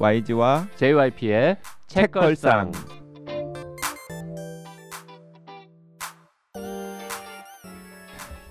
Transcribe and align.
YG와 0.00 0.68
JYP의 0.76 1.56
책걸상. 1.88 2.70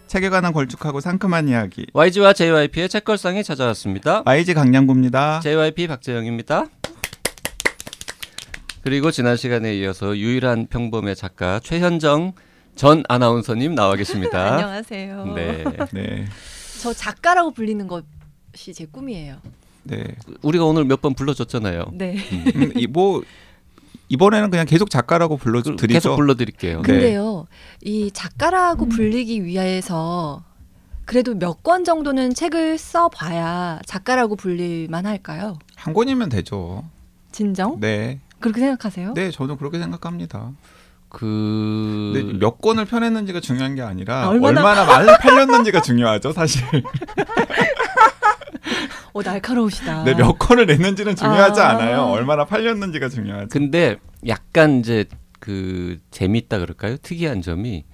책에 0.08 0.30
관한 0.30 0.52
걸쭉하고 0.52 1.00
상큼한 1.00 1.48
이야기. 1.48 1.86
YG와 1.94 2.34
JYP의 2.34 2.90
책걸상이 2.90 3.44
찾아왔습니다. 3.46 4.24
YG 4.26 4.54
강량구입니다. 4.56 5.40
JYP 5.40 5.88
박재영입니다. 5.88 6.66
그리고 8.82 9.12
지난 9.12 9.38
시간에 9.38 9.74
이어서 9.78 10.18
유일한 10.18 10.68
평범의 10.68 11.16
작가 11.16 11.60
최현정 11.60 12.34
전 12.76 13.04
아나운서님 13.08 13.74
나와 13.74 13.96
계십니다. 13.96 14.52
안녕하세요. 14.56 15.26
네. 15.34 15.64
네, 15.94 16.26
저 16.82 16.94
작가라고 16.94 17.52
불리는 17.52 17.88
것이 17.88 18.74
제 18.74 18.86
꿈이에요. 18.86 19.42
네. 19.88 20.04
우리가 20.42 20.66
오늘 20.66 20.86
몇 20.86 21.02
번 21.02 21.14
불러줬잖아요. 21.14 21.86
네. 21.94 22.18
음, 22.56 22.72
이, 22.78 22.88
뭐 22.88 23.22
이번에는 24.10 24.50
그냥 24.50 24.66
계속 24.66 24.90
작가라고 24.90 25.38
그- 25.38 25.44
불러드리죠. 25.44 25.88
계속 25.88 26.16
불러드릴게요. 26.16 26.82
네. 26.82 26.84
근데요, 26.84 27.48
이 27.82 28.10
작가라고 28.12 28.88
불리기 28.88 29.44
위해서 29.46 30.44
그래도 31.06 31.36
몇 31.36 31.64
권 31.64 31.84
정도는 31.84 32.34
책을 32.34 32.78
써봐야 32.78 33.80
작가라고 33.86 34.36
불릴만 34.36 35.06
할까요? 35.06 35.58
한 35.76 35.94
권이면 35.94 36.30
되죠. 36.30 36.84
진정? 37.32 37.80
네, 37.80 38.20
그렇게 38.40 38.60
생각하세요? 38.62 39.14
네, 39.14 39.32
저는 39.32 39.58
그렇게 39.58 39.80
생각합니다. 39.80 40.52
그 41.10 42.14
몇 42.40 42.60
권을 42.62 42.86
펴냈는지가 42.86 43.40
중요한 43.40 43.76
게 43.76 43.82
아니라 43.82 44.24
아, 44.26 44.28
얼마나- 44.30 44.60
얼마나, 44.62 44.86
많이 44.86 45.08
팔렸는지가 45.22 45.82
중요하죠, 45.82 46.32
사실. 46.34 46.62
어 49.14 49.22
날카로우시다. 49.22 50.04
네, 50.04 50.14
몇 50.14 50.38
권을 50.38 50.66
냈는지는 50.66 51.16
중요하지 51.16 51.62
아. 51.62 51.70
않아요. 51.70 52.02
얼마나 52.04 52.46
팔렸는지가 52.46 53.10
중요하죠. 53.10 53.48
근데 53.50 53.98
약간 54.28 54.80
이제 54.80 55.06
그 55.40 55.98
재밌다 56.12 56.60
그럴까요? 56.60 56.98
특이한 56.98 57.42
점이 57.42 57.86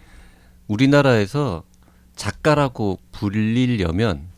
우리나라에서 0.68 1.64
작가라고 2.16 3.00
불리려면 3.12 4.30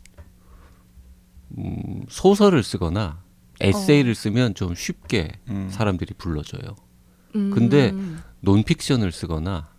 음, 1.57 2.03
소설을 2.09 2.63
쓰거나 2.63 3.23
에세이를 3.61 4.15
쓰면 4.15 4.55
좀 4.55 4.75
쉽게 4.75 5.31
음. 5.49 5.69
사람들이 5.69 6.13
불러줘요. 6.17 6.75
음, 7.35 7.51
근데 7.51 7.93
논픽션을 8.41 9.11
쓰거나 9.11 9.69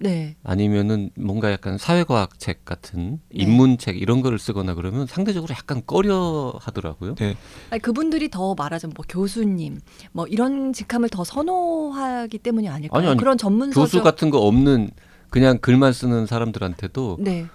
네. 0.00 0.34
아니면은 0.42 1.10
뭔가 1.14 1.52
약간 1.52 1.76
사회과학 1.76 2.38
책 2.38 2.64
같은 2.64 3.20
네. 3.34 3.42
인문책 3.44 4.00
이런 4.00 4.22
거를 4.22 4.38
쓰거나 4.38 4.74
그러면 4.74 5.06
상대적으로 5.06 5.54
약간 5.54 5.82
꺼려 5.86 6.54
하더라고요. 6.58 7.14
네, 7.16 7.36
아니, 7.70 7.80
그분들이 7.82 8.30
더 8.30 8.54
말하자면 8.54 8.94
뭐 8.96 9.04
교수님, 9.08 9.78
뭐 10.12 10.26
이런 10.26 10.72
직함을 10.72 11.10
더 11.10 11.22
선호하기 11.22 12.38
때문이 12.38 12.68
아닐까요? 12.68 12.98
아니, 12.98 13.08
아니, 13.08 13.18
그런 13.18 13.36
전문 13.36 13.70
교수. 13.70 14.02
같은 14.02 14.30
거 14.30 14.38
없는 14.38 14.90
그냥 15.28 15.58
글만 15.58 15.92
쓰는 15.92 16.26
사람들한테도 16.26 17.18
네. 17.20 17.46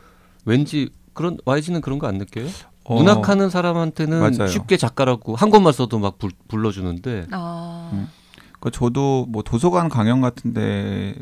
왠지 0.46 0.90
그런 1.14 1.38
YG는 1.46 1.82
그런 1.82 1.98
거 2.00 2.08
안 2.08 2.18
느껴요? 2.20 2.48
어, 2.84 2.98
문학하는 2.98 3.50
사람한테는 3.50 4.20
맞아요. 4.20 4.48
쉽게 4.48 4.78
작가라고 4.78 5.36
한 5.36 5.50
권만 5.50 5.74
써도 5.74 5.98
막 5.98 6.20
불, 6.20 6.30
불러주는데 6.48 7.26
아. 7.32 7.90
음. 7.94 8.08
그 8.60 8.70
저도 8.70 9.26
뭐 9.30 9.42
도서관 9.42 9.90
강연 9.90 10.22
같은데 10.22 11.16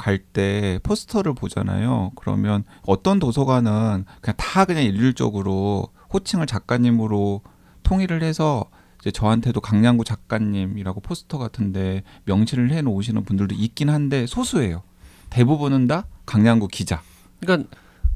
갈 0.00 0.18
때 0.32 0.80
포스터를 0.82 1.34
보잖아요. 1.34 2.12
그러면 2.14 2.64
어떤 2.86 3.18
도서관은 3.18 4.06
그냥 4.22 4.36
다 4.38 4.64
그냥 4.64 4.82
일률적으로 4.82 5.88
호칭을 6.12 6.46
작가님으로 6.46 7.42
통일을 7.82 8.22
해서 8.22 8.64
이제 9.00 9.10
저한테도 9.10 9.60
강량구 9.60 10.04
작가님이라고 10.04 11.00
포스터 11.00 11.36
같은데 11.38 12.02
명시를 12.24 12.70
해 12.72 12.80
놓으시는 12.80 13.24
분들도 13.24 13.54
있긴 13.54 13.90
한데 13.90 14.26
소수예요. 14.26 14.82
대부분은 15.28 15.86
다 15.86 16.06
강량구 16.24 16.68
기자. 16.68 17.02
그러니까 17.40 17.68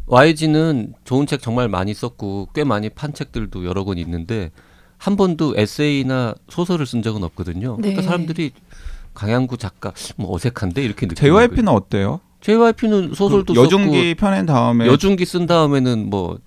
YG는 0.07 0.95
좋은 1.05 1.27
책 1.27 1.41
정말 1.43 1.69
많이 1.69 1.93
썼고 1.93 2.49
꽤 2.55 2.65
많이 2.65 2.89
판 2.89 3.13
책들도 3.13 3.65
여러 3.65 3.85
권 3.85 3.99
있는데 3.99 4.51
한 4.99 5.17
번도 5.17 5.55
에세이나 5.57 6.35
소설을 6.49 6.87
쓴 6.87 7.03
적은 7.03 7.25
없거든요. 7.25 7.77
그러니까 7.77 8.01
네. 8.01 8.07
사람들이 8.07 8.53
강양구 9.15 9.57
작가 9.57 9.93
뭐 10.17 10.35
어색한데 10.35 10.83
이렇게 10.83 11.07
느끼는 11.07 11.33
JYP는 11.33 11.69
어때요? 11.69 12.21
JYP는 12.41 13.15
소설도 13.15 13.55
그 13.55 13.61
여중기 13.61 14.15
펴낸 14.15 14.45
다음에 14.45 14.87
여중기 14.87 15.25
쓴 15.25 15.47
다음에는 15.47 16.11
뭐 16.11 16.39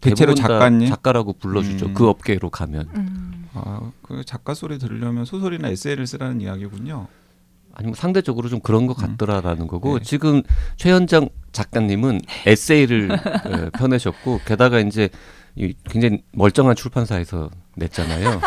대체로 0.00 0.34
작가님? 0.34 0.88
작가라고 0.88 1.34
불러주죠. 1.34 1.86
음. 1.86 1.94
그 1.94 2.08
업계로 2.08 2.50
가면 2.50 2.88
음. 2.94 3.48
아, 3.54 3.90
그 4.02 4.24
작가 4.24 4.54
소리 4.54 4.78
들으려면 4.78 5.24
소설이나 5.24 5.68
에세이를 5.68 6.06
쓰라는 6.06 6.40
이야기군요. 6.40 7.06
아니면 7.72 7.94
상대적으로 7.94 8.48
좀 8.48 8.60
그런 8.60 8.86
것 8.86 8.94
같더라라는 8.96 9.66
거고 9.66 9.98
네. 9.98 10.04
지금 10.04 10.42
최현정 10.76 11.28
작가님은 11.52 12.20
에세이를 12.46 13.10
에, 13.12 13.70
펴내셨고 13.70 14.40
게다가 14.44 14.80
이제 14.80 15.08
이 15.56 15.74
굉장히 15.84 16.22
멀쩡한 16.32 16.76
출판사에서 16.76 17.50
냈잖아요. 17.76 18.40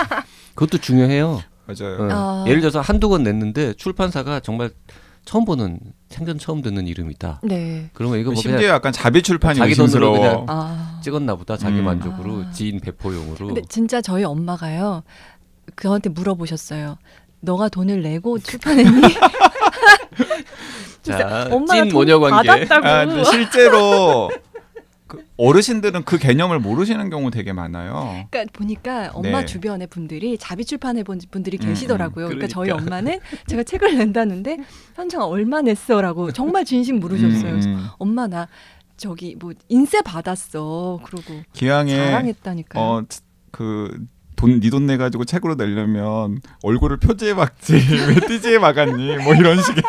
그것도 0.56 0.78
중요해요. 0.80 1.41
맞아요. 1.66 1.97
어, 2.01 2.07
아. 2.12 2.46
예를 2.47 2.62
들어서 2.62 2.81
한두 2.81 3.09
권 3.09 3.24
냈는데 3.24 3.74
출판사가 3.74 4.41
정말 4.41 4.72
처음 5.25 5.46
보는 5.46 5.79
생전 6.09 6.38
처음 6.38 6.62
듣는 6.62 6.85
이름이다. 6.88 7.40
네. 7.44 7.90
그러면 7.94 8.19
이거 8.19 8.31
뭐 8.31 8.41
심지어 8.41 8.68
약간 8.68 8.91
자비 8.91 9.22
출판이 9.22 9.57
자기 9.57 9.74
돈으로 9.74 9.85
의심스러워. 9.85 10.19
그냥 10.19 10.46
아. 10.50 11.00
찍었나 11.01 11.35
보다 11.35 11.56
자기 11.57 11.79
음. 11.79 11.85
만족으로 11.85 12.44
아. 12.47 12.51
지인 12.51 12.79
배포용으로. 12.81 13.47
근데 13.47 13.62
진짜 13.69 14.01
저희 14.01 14.24
엄마가요. 14.24 15.03
그한테 15.75 16.09
물어보셨어요. 16.09 16.97
너가 17.40 17.69
돈을 17.69 18.01
내고 18.01 18.38
출판했니? 18.40 19.01
자, 21.03 21.47
엄마가 21.51 21.75
찐돈 21.75 21.90
모녀 21.94 22.19
관계. 22.19 22.47
받았다고. 22.47 22.88
아, 23.19 23.24
실제로 23.25 24.31
그 25.18 25.25
어르신들은 25.38 26.03
그 26.03 26.18
개념을 26.18 26.59
모르시는 26.59 27.09
경우 27.09 27.29
되게 27.31 27.53
많아요. 27.53 28.25
그러니까 28.29 28.51
보니까 28.53 29.12
엄마 29.13 29.40
네. 29.41 29.46
주변에 29.46 29.85
분들이 29.85 30.38
자비 30.38 30.66
출판해 30.66 31.03
본 31.03 31.19
분들이 31.31 31.57
음, 31.62 31.68
계시더라고요. 31.69 32.25
음, 32.25 32.29
그러니까 32.29 32.47
저희 32.47 32.68
그러니까. 32.69 32.85
엄마는 32.96 33.19
제가 33.47 33.63
책을 33.63 33.97
낸다는데 33.97 34.57
현정아 34.96 35.25
얼마 35.25 35.62
냈어라고 35.62 36.31
정말 36.31 36.66
진심 36.66 37.00
물으셨어요. 37.00 37.51
그래서 37.51 37.69
음, 37.69 37.88
엄마 37.97 38.28
나 38.28 38.47
저기 38.97 39.35
뭐 39.40 39.53
인쇄 39.69 40.01
받았어. 40.01 41.00
그러고 41.03 41.41
기왕에 41.53 41.95
자랑했다니까요. 41.95 42.84
어 42.84 43.03
그 43.51 44.07
돈 44.35 44.59
네돈 44.59 44.85
내가지고 44.88 45.24
책으로 45.24 45.56
내려면 45.56 46.41
얼굴을 46.63 46.97
표지에 46.97 47.34
박지 47.34 47.74
왜 48.09 48.28
띠지에 48.28 48.59
박았니 48.59 49.18
뭐 49.24 49.35
이런 49.35 49.62
식의 49.62 49.81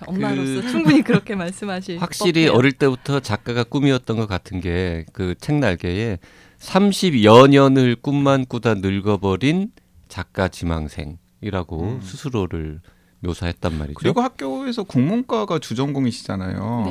그렇죠. 0.00 0.10
엄마로서 0.10 0.62
충분히 0.68 1.02
그렇게 1.02 1.34
말씀하실 1.34 1.98
확실히 2.02 2.44
법해요. 2.46 2.52
어릴 2.52 2.72
때부터 2.72 3.20
작가가 3.20 3.64
꿈이었던 3.64 4.16
것 4.16 4.26
같은 4.26 4.60
게 4.60 5.04
그 5.12 5.34
책 5.40 5.56
날개에 5.56 6.18
30여 6.58 7.48
년을 7.48 7.96
꿈만 7.96 8.44
꾸다 8.46 8.74
늙어버린 8.74 9.70
작가 10.08 10.48
지망생이라고 10.48 11.82
음. 11.82 12.00
스스로를 12.02 12.80
묘사했단 13.20 13.76
말이죠. 13.78 13.94
그리고 13.98 14.20
학교에서 14.22 14.82
국문과가 14.82 15.58
주전공이시잖아요. 15.58 16.82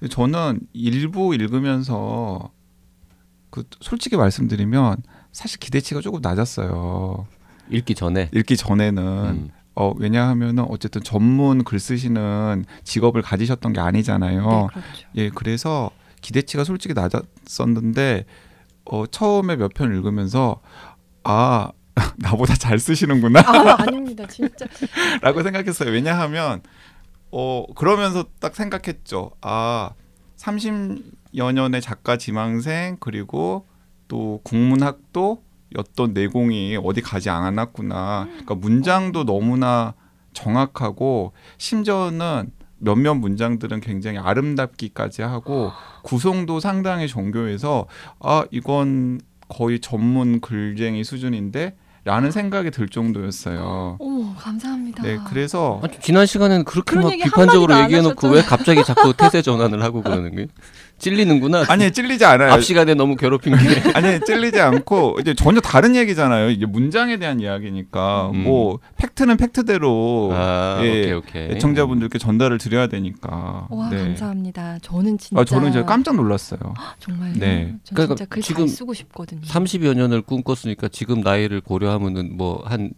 네. 0.00 0.08
저는 0.08 0.60
일부 0.72 1.34
읽으면서 1.34 2.50
그 3.50 3.64
솔직히 3.80 4.16
말씀드리면 4.16 4.96
사실 5.32 5.58
기대치가 5.60 6.00
조금 6.00 6.20
낮았어요. 6.20 7.26
읽기 7.70 7.94
전에 7.94 8.30
읽기 8.34 8.56
전에는 8.56 9.02
음. 9.02 9.50
어 9.76 9.92
왜냐하면은 9.98 10.64
어쨌든 10.68 11.02
전문 11.02 11.62
글 11.62 11.78
쓰시는 11.78 12.64
직업을 12.84 13.22
가지셨던 13.22 13.74
게 13.74 13.80
아니잖아요. 13.80 14.40
네, 14.48 14.66
그렇죠. 14.72 15.08
예, 15.16 15.30
그래서 15.30 15.90
기대치가 16.22 16.64
솔직히 16.64 16.94
낮았었는데 16.94 18.24
어 18.86 19.06
처음에 19.06 19.56
몇 19.56 19.72
편 19.74 19.92
읽으면서 19.94 20.60
아 21.24 21.70
나보다 22.18 22.54
잘 22.54 22.78
쓰시는구나. 22.78 23.40
아, 23.40 23.82
아닙니다. 23.82 24.26
진짜. 24.26 24.66
라고 25.22 25.42
생각했어요. 25.42 25.90
왜냐하면 25.90 26.62
어 27.30 27.64
그러면서 27.74 28.24
딱 28.40 28.54
생각했죠. 28.54 29.32
아 29.42 29.90
30여 30.38 31.52
년의 31.52 31.80
작가 31.80 32.16
지망생 32.16 32.96
그리고 33.00 33.66
또 34.08 34.40
국문학도 34.44 35.42
였던 35.76 36.12
내공이 36.12 36.78
어디 36.82 37.00
가지 37.00 37.30
않았구나. 37.30 38.26
그러니까 38.30 38.54
문장도 38.54 39.24
너무나 39.24 39.94
정확하고 40.32 41.32
심지어는 41.58 42.50
몇몇 42.78 43.14
문장들은 43.14 43.80
굉장히 43.80 44.18
아름답기까지 44.18 45.22
하고 45.22 45.72
구성도 46.02 46.60
상당히 46.60 47.08
정교해서 47.08 47.86
아 48.20 48.44
이건 48.50 49.20
거의 49.48 49.80
전문 49.80 50.40
글쟁이 50.40 51.04
수준인데 51.04 51.74
라는 52.04 52.30
생각이 52.30 52.70
들 52.70 52.88
정도였어요. 52.88 53.96
오 53.98 54.32
감사합니다. 54.34 55.02
네, 55.02 55.18
그래서 55.26 55.80
아니, 55.82 55.98
지난 55.98 56.24
시간에는 56.24 56.64
그렇게 56.64 56.94
막 56.94 57.10
얘기 57.10 57.24
비판적으로 57.24 57.74
한마디도 57.74 57.74
안 57.74 57.84
얘기해 57.84 58.00
놓고 58.02 58.28
왜 58.28 58.42
갑자기 58.42 58.84
자꾸 58.84 59.12
태세 59.18 59.42
전환을 59.42 59.82
하고 59.82 60.02
그러는 60.02 60.32
거예요? 60.32 60.46
찔리는구나. 60.98 61.64
아니 61.68 61.90
찔리지 61.90 62.24
않아요. 62.24 62.52
앞 62.52 62.62
시간에 62.62 62.94
너무 62.94 63.16
괴롭힌 63.16 63.54
게. 63.56 63.58
아니 63.94 64.18
찔리지 64.24 64.60
않고 64.60 65.18
이제 65.20 65.34
전혀 65.34 65.60
다른 65.60 65.94
얘기잖아요. 65.94 66.50
이게 66.50 66.64
문장에 66.66 67.18
대한 67.18 67.40
이야기니까 67.40 68.30
음. 68.30 68.44
뭐 68.44 68.78
팩트는 68.96 69.36
팩트대로 69.36 70.30
아, 70.32 70.78
예, 70.82 70.88
오케이 70.88 71.12
오케이. 71.12 71.42
애청자분들께 71.56 72.18
전달을 72.18 72.58
드려야 72.58 72.86
되니까. 72.86 73.66
와 73.70 73.88
네. 73.90 73.98
감사합니다. 73.98 74.78
저는 74.80 75.18
진짜 75.18 75.40
아 75.40 75.44
저는 75.44 75.70
이제 75.70 75.82
깜짝 75.84 76.16
놀랐어요. 76.16 76.60
정말요. 77.00 77.34
네. 77.38 77.74
전 77.84 77.94
그러니까 77.94 78.14
진짜 78.14 78.28
글 78.28 78.42
지금 78.42 78.66
잘 78.66 78.76
쓰고 78.76 78.94
싶거든요. 78.94 79.42
30여 79.42 79.94
년을 79.94 80.22
꿈꿨으니까 80.22 80.88
지금 80.88 81.20
나이를 81.20 81.60
고려하면은 81.60 82.36
뭐한 82.36 82.92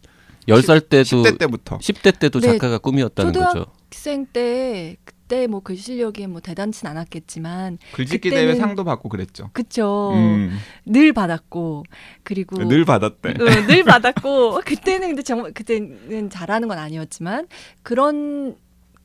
10살 0.48 0.88
때도 0.88 1.22
10대 1.24 1.38
때부터. 1.38 1.78
10대 1.78 2.18
때도 2.18 2.40
네. 2.40 2.52
작가가 2.52 2.78
꿈이었다는 2.78 3.32
초등학- 3.32 3.52
거죠. 3.52 3.66
학생 3.90 4.24
때 4.32 4.96
그때 5.28 5.46
뭐 5.46 5.60
글 5.60 5.76
실력이 5.76 6.26
뭐 6.26 6.40
대단치 6.40 6.86
않았겠지만 6.86 7.76
글짓기 7.92 8.30
그때는- 8.30 8.32
대회 8.32 8.54
상도 8.56 8.82
받고 8.82 9.10
그랬죠. 9.10 9.50
그쵸 9.52 10.12
음, 10.14 10.56
늘 10.86 11.12
받았고 11.12 11.84
그리고 12.22 12.56
늘 12.66 12.86
받았대. 12.86 13.30
어, 13.32 13.66
늘 13.66 13.84
받았고 13.84 14.62
그때는 14.64 15.08
근데 15.08 15.22
정말 15.22 15.52
그때는 15.52 16.30
잘하는 16.30 16.66
건 16.68 16.78
아니었지만 16.78 17.46
그런 17.82 18.56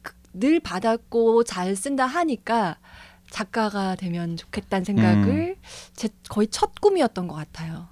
그- 0.01 0.13
늘 0.33 0.61
받았고 0.61 1.43
잘 1.43 1.75
쓴다 1.75 2.05
하니까 2.05 2.77
작가가 3.29 3.95
되면 3.95 4.37
좋겠다는 4.37 4.85
생각을 4.85 5.57
제 5.93 6.07
거의 6.29 6.47
첫 6.47 6.79
꿈이었던 6.79 7.27
것 7.27 7.35
같아요. 7.35 7.87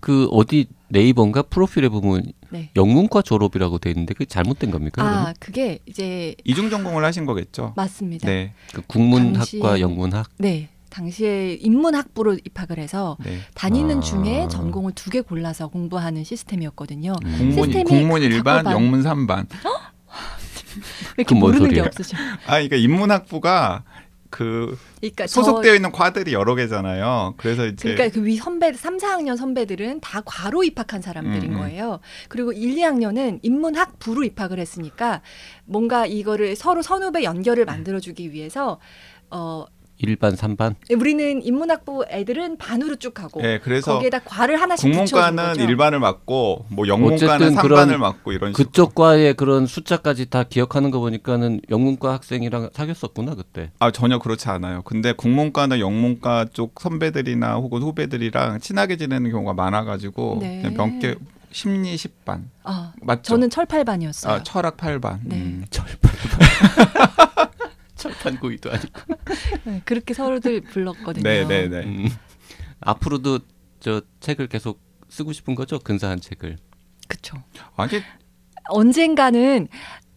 그 0.00 0.28
어디 0.30 0.66
네이버인가 0.88 1.42
프로필에 1.42 1.90
보면 1.90 2.22
네. 2.50 2.70
영문과 2.76 3.22
졸업이라고 3.22 3.78
돼 3.78 3.90
있는데 3.90 4.14
그게 4.14 4.24
잘못된 4.26 4.70
겁니까? 4.70 5.02
아 5.02 5.10
그러면? 5.10 5.34
그게 5.40 5.78
이제 5.86 6.34
이중 6.44 6.70
전공을 6.70 7.04
하신 7.04 7.26
거겠죠. 7.26 7.74
맞습니다. 7.76 8.26
네. 8.26 8.52
그 8.74 8.82
국문학과 8.86 9.44
당시에- 9.44 9.80
영문학 9.80 10.28
네. 10.38 10.68
당시에 10.90 11.54
인문학부로 11.60 12.34
입학을 12.44 12.78
해서 12.80 13.16
네. 13.24 13.38
다니는 13.54 13.98
아. 13.98 14.00
중에 14.00 14.48
전공을 14.50 14.92
두 14.92 15.10
개 15.10 15.20
골라서 15.20 15.68
공부하는 15.68 16.24
시스템이었거든요. 16.24 17.14
음. 17.24 17.38
공문 17.38 17.52
시스템이 17.70 17.84
공문 17.84 18.22
일반, 18.22 18.64
작업반. 18.64 18.72
영문 18.72 19.02
3반. 19.04 19.46
왜 19.50 21.14
이렇게 21.18 21.34
모르는 21.34 21.70
게? 21.70 21.80
없으셔. 21.80 22.16
아, 22.46 22.52
그러니까 22.54 22.76
인문학부가 22.76 23.84
그 24.30 24.78
그러니까 25.00 25.26
저- 25.26 25.42
소속되어 25.42 25.74
있는 25.74 25.90
과들이 25.92 26.32
여러 26.32 26.54
개잖아요. 26.54 27.34
그래서 27.36 27.66
이제 27.66 27.92
그러니까 27.94 28.14
그 28.14 28.24
위 28.24 28.36
선배 28.36 28.72
3, 28.72 28.96
4학년 28.98 29.36
선배들은 29.36 30.00
다 30.00 30.22
과로 30.24 30.62
입학한 30.64 31.02
사람들인 31.02 31.50
음, 31.52 31.56
음. 31.56 31.58
거예요. 31.60 32.00
그리고 32.28 32.52
1, 32.52 32.76
2학년은 32.76 33.40
인문학부로 33.42 34.22
입학을 34.24 34.58
했으니까 34.58 35.20
뭔가 35.64 36.06
이거를 36.06 36.54
서로 36.56 36.80
선후배 36.82 37.24
연결을 37.24 37.64
만들어 37.64 37.98
주기 38.00 38.32
위해서 38.32 38.78
어 39.30 39.64
일반 40.02 40.34
삼반 40.34 40.74
우리는 40.94 41.42
인문학부 41.42 42.06
애들은 42.08 42.56
반으로 42.58 42.96
쭉 42.96 43.12
가고 43.12 43.42
예, 43.44 43.58
그래서 43.62 43.94
거기에다 43.94 44.20
과를 44.20 44.60
하나씩 44.60 44.90
국문과는 44.90 45.44
거죠. 45.44 45.62
일반을 45.62 46.00
맞고 46.00 46.66
뭐 46.68 46.88
영문과는 46.88 47.24
어쨌든 47.34 47.54
3반을 47.54 47.62
그런 47.62 48.00
맞고 48.00 48.32
이런 48.32 48.52
식으로. 48.52 48.66
그쪽 48.66 48.94
과의 48.94 49.34
그런 49.34 49.66
숫자까지 49.66 50.30
다 50.30 50.44
기억하는 50.44 50.90
거 50.90 51.00
보니까는 51.00 51.60
영문과 51.70 52.14
학생이랑 52.14 52.70
사귀었었구나 52.72 53.34
그때. 53.34 53.70
아 53.78 53.90
전혀 53.90 54.18
그렇지 54.18 54.48
않아요. 54.48 54.82
근데 54.82 55.12
국문과나 55.12 55.80
영문과 55.80 56.46
쪽 56.52 56.80
선배들이나 56.80 57.54
혹은 57.56 57.82
후배들이랑 57.82 58.60
친하게 58.60 58.96
지내는 58.96 59.30
경우가 59.30 59.52
많아가지고 59.54 60.38
네. 60.40 60.62
그냥 60.62 60.92
몇개 60.92 61.16
심리 61.52 61.94
10반 61.96 62.44
아, 62.62 62.92
맞죠? 63.02 63.22
저는 63.22 63.50
철팔반이었어요. 63.50 64.32
아, 64.32 64.42
철학 64.42 64.76
8반. 64.76 65.18
네. 65.24 65.36
음. 65.36 65.64
철판 65.70 66.10
철판 68.00 68.38
고의도 68.40 68.70
아니고. 68.72 69.00
네, 69.64 69.82
그렇게 69.84 70.14
서로들 70.14 70.62
불렀거든요. 70.62 71.22
네, 71.22 71.44
네, 71.46 71.68
네. 71.68 71.84
음. 71.84 72.08
앞으로도 72.80 73.40
저 73.80 74.02
책을 74.20 74.48
계속 74.48 74.80
쓰고 75.08 75.32
싶은 75.32 75.54
거죠 75.54 75.78
근사한 75.78 76.20
책을. 76.20 76.56
그쵸. 77.08 77.42
아니 77.76 78.00
언젠가는 78.68 79.68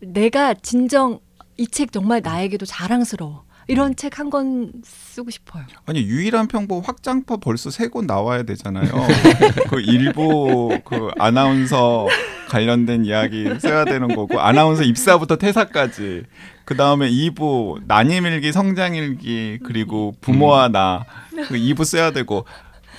내가 0.02 0.54
진정 0.54 1.20
이 1.58 1.68
책 1.68 1.92
정말 1.92 2.22
나에게도 2.24 2.66
자랑스러워. 2.66 3.44
이런 3.68 3.96
책한 3.96 4.30
권 4.30 4.74
쓰고 4.84 5.30
싶어요. 5.30 5.64
아니 5.86 6.02
유일한 6.04 6.48
평범 6.48 6.82
확장법 6.84 7.40
벌써 7.42 7.70
세 7.70 7.88
권 7.90 8.08
나와야 8.08 8.44
되잖아요. 8.44 8.92
그 9.70 9.80
일부 9.82 10.78
그 10.84 11.10
아나운서 11.18 12.08
관련된 12.54 13.06
이야기 13.06 13.48
써야 13.60 13.84
되는 13.84 14.14
거고 14.14 14.40
아나운서 14.40 14.84
입사부터 14.84 15.38
퇴사까지 15.38 16.24
그 16.66 16.78
다음에 16.78 17.10
2부 17.10 17.82
난임일기 17.88 18.52
성장일기 18.52 19.60
그리고 19.66 20.14
부모와 20.22 20.68
나 20.70 21.06
그 21.48 21.56
2부 21.56 21.84
써야 21.84 22.12
되고 22.12 22.46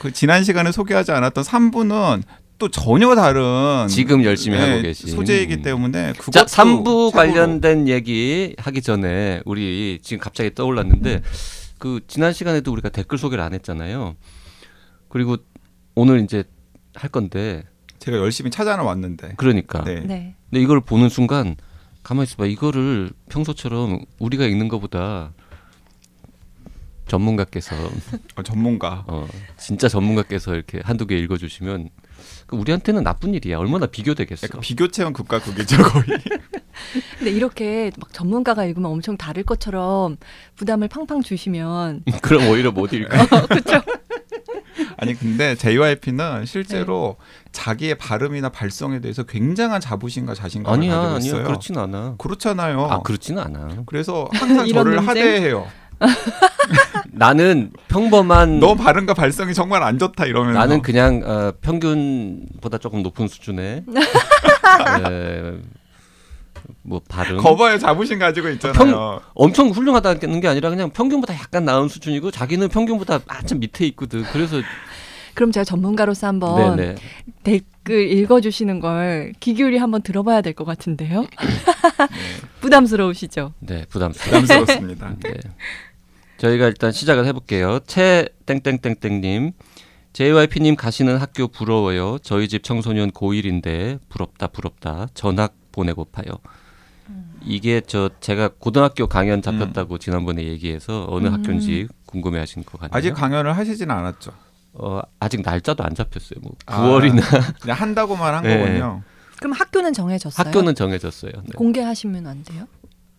그 0.00 0.12
지난 0.12 0.42
시간에 0.42 0.72
소개하지 0.72 1.12
않았던 1.12 1.44
3부는 1.44 2.22
또 2.58 2.68
전혀 2.68 3.14
다른 3.14 3.86
지금 3.88 4.24
열심히 4.24 4.58
네, 4.58 4.70
하고 4.70 4.82
계신 4.82 5.10
소재이기 5.10 5.62
때문에 5.62 6.14
자, 6.32 6.44
3부 6.44 6.84
책으로. 6.84 7.10
관련된 7.12 7.86
얘기 7.88 8.54
하기 8.58 8.82
전에 8.82 9.40
우리 9.44 10.00
지금 10.02 10.18
갑자기 10.20 10.52
떠올랐는데 10.52 11.22
그 11.78 12.00
지난 12.08 12.32
시간에도 12.32 12.72
우리가 12.72 12.88
댓글 12.88 13.18
소개를 13.18 13.42
안 13.44 13.54
했잖아요. 13.54 14.16
그리고 15.08 15.36
오늘 15.94 16.20
이제 16.24 16.42
할 16.94 17.10
건데 17.10 17.62
제가 18.04 18.18
열심히 18.18 18.50
찾아는 18.50 18.84
왔는데 18.84 19.32
그러니까 19.38 19.82
네. 19.82 20.00
네. 20.00 20.34
근데 20.50 20.62
이걸 20.62 20.82
보는 20.82 21.08
순간 21.08 21.56
가만히 22.02 22.24
있어봐 22.24 22.44
이거를 22.44 23.10
평소처럼 23.30 24.00
우리가 24.18 24.44
읽는 24.44 24.68
것보다 24.68 25.32
전문가께서 27.08 27.74
어, 28.36 28.42
전문가 28.42 29.04
어, 29.08 29.26
진짜 29.56 29.88
전문가께서 29.88 30.54
이렇게 30.54 30.82
한두 30.84 31.06
개 31.06 31.16
읽어주시면 31.16 31.88
그 32.46 32.56
우리한테는 32.56 33.04
나쁜 33.04 33.32
일이야 33.32 33.56
얼마나 33.56 33.86
비교되겠어 33.86 34.48
약간 34.48 34.60
비교 34.60 34.86
체험 34.88 35.14
극과 35.14 35.40
극이죠 35.40 35.78
거의. 35.78 36.04
근데 37.18 37.30
이렇게 37.30 37.90
막 37.98 38.12
전문가가 38.12 38.66
읽으면 38.66 38.90
엄청 38.90 39.16
다를 39.16 39.44
것처럼 39.44 40.18
부담을 40.56 40.88
팡팡 40.88 41.22
주시면 41.22 42.04
그럼 42.20 42.48
오히려 42.48 42.70
못 42.70 42.92
읽어 42.92 43.08
그렇죠. 43.46 43.82
아니 44.96 45.14
근데 45.14 45.54
JYP는 45.54 46.46
실제로 46.46 47.16
자기의 47.52 47.96
발음이나 47.96 48.48
발성에 48.48 49.00
대해서 49.00 49.22
굉장한 49.22 49.80
자부심과 49.80 50.34
자신감을 50.34 50.78
아니야 50.78 50.96
가지고 50.96 51.14
아니야 51.14 51.26
있어요. 51.26 51.44
그렇진 51.44 51.78
않아 51.78 52.14
그렇잖아요. 52.18 52.84
아 52.86 53.02
그렇지는 53.02 53.42
않아 53.42 53.68
그래서 53.86 54.28
항상 54.34 54.66
저를 54.68 54.96
논쟁? 54.96 55.08
하대해요. 55.08 55.66
나는 57.12 57.70
평범한 57.88 58.60
너 58.60 58.74
발음과 58.74 59.14
발성이 59.14 59.54
정말 59.54 59.82
안 59.82 59.98
좋다 59.98 60.26
이러면서 60.26 60.58
나는 60.58 60.82
그냥 60.82 61.22
어, 61.24 61.52
평균보다 61.60 62.78
조금 62.78 63.02
높은 63.02 63.28
수준의 63.28 63.66
에, 63.66 63.84
뭐 66.82 67.00
발음 67.08 67.38
거봐요 67.38 67.78
자부심 67.78 68.18
가지고 68.18 68.48
있잖아요. 68.50 69.20
엄청 69.34 69.68
훌륭하다는 69.70 70.40
게 70.40 70.48
아니라 70.48 70.70
그냥 70.70 70.90
평균보다 70.90 71.34
약간 71.34 71.64
나은 71.64 71.88
수준이고 71.88 72.30
자기는 72.30 72.68
평균보다 72.68 73.20
한참 73.26 73.60
밑에 73.60 73.86
있거든. 73.88 74.22
그래서 74.32 74.56
그럼 75.34 75.50
제가 75.50 75.64
전문가로서 75.64 76.26
한번 76.28 76.76
네네. 76.76 76.94
댓글 77.42 78.08
읽어주시는 78.12 78.78
걸 78.80 79.32
기교리 79.40 79.78
한번 79.78 80.02
들어봐야 80.02 80.40
될 80.42 80.54
것 80.54 80.64
같은데요. 80.64 81.26
부담스러우시죠? 82.60 83.52
네 83.60 83.84
부담스러워. 83.88 84.40
부담스럽습니다. 84.42 85.16
네. 85.22 85.34
저희가 86.38 86.66
일단 86.66 86.92
시작을 86.92 87.26
해볼게요. 87.26 87.80
채 87.86 88.26
땡땡땡땡님, 88.46 89.52
JYP님 90.12 90.76
가시는 90.76 91.16
학교 91.16 91.48
부러워요. 91.48 92.18
저희 92.22 92.48
집 92.48 92.62
청소년 92.64 93.10
고1인데 93.10 93.98
부럽다 94.08 94.48
부럽다. 94.48 95.08
전학 95.14 95.54
보내고파요. 95.74 96.26
이게 97.42 97.82
저 97.82 98.08
제가 98.20 98.48
고등학교 98.58 99.06
강연 99.06 99.42
잡혔다고 99.42 99.98
지난번에 99.98 100.44
얘기해서 100.44 101.06
어느 101.10 101.26
음. 101.26 101.34
학교인지 101.34 101.88
궁금해하신 102.06 102.64
것 102.64 102.80
같네요. 102.80 102.96
아직 102.96 103.12
강연을 103.12 103.56
하시지는 103.56 103.94
않았죠. 103.94 104.32
어, 104.74 105.00
아직 105.20 105.42
날짜도 105.42 105.84
안 105.84 105.94
잡혔어요. 105.94 106.40
뭐 106.42 106.52
아. 106.66 106.80
9월이나 106.80 107.60
그냥 107.60 107.76
한다고만 107.76 108.34
한 108.34 108.42
네. 108.44 108.58
거군요. 108.58 109.02
그럼 109.38 109.52
학교는 109.52 109.92
정해졌어요? 109.92 110.46
학교는 110.46 110.74
정해졌어요. 110.74 111.32
네. 111.32 111.50
공개하시면 111.56 112.26
안 112.26 112.42
돼요? 112.44 112.66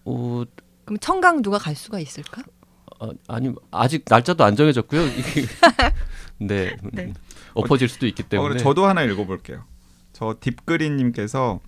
어, 0.05 0.43
그럼 0.85 0.97
청강 1.00 1.43
누가 1.43 1.57
갈 1.59 1.75
수가 1.75 2.00
있을까? 2.00 2.41
어, 3.00 3.12
아니 3.27 3.53
아직 3.69 4.05
날짜도 4.09 4.43
안 4.43 4.55
정해졌고요. 4.55 5.01
네, 6.39 6.75
네. 6.91 7.13
엎어질 7.53 7.88
수도 7.88 8.07
있기 8.07 8.24
어, 8.24 8.29
때문에. 8.29 8.50
그럼 8.50 8.63
저도 8.63 8.85
하나 8.85 9.03
읽어볼게요. 9.03 9.63
저 10.13 10.35
딥그린님께서 10.39 11.59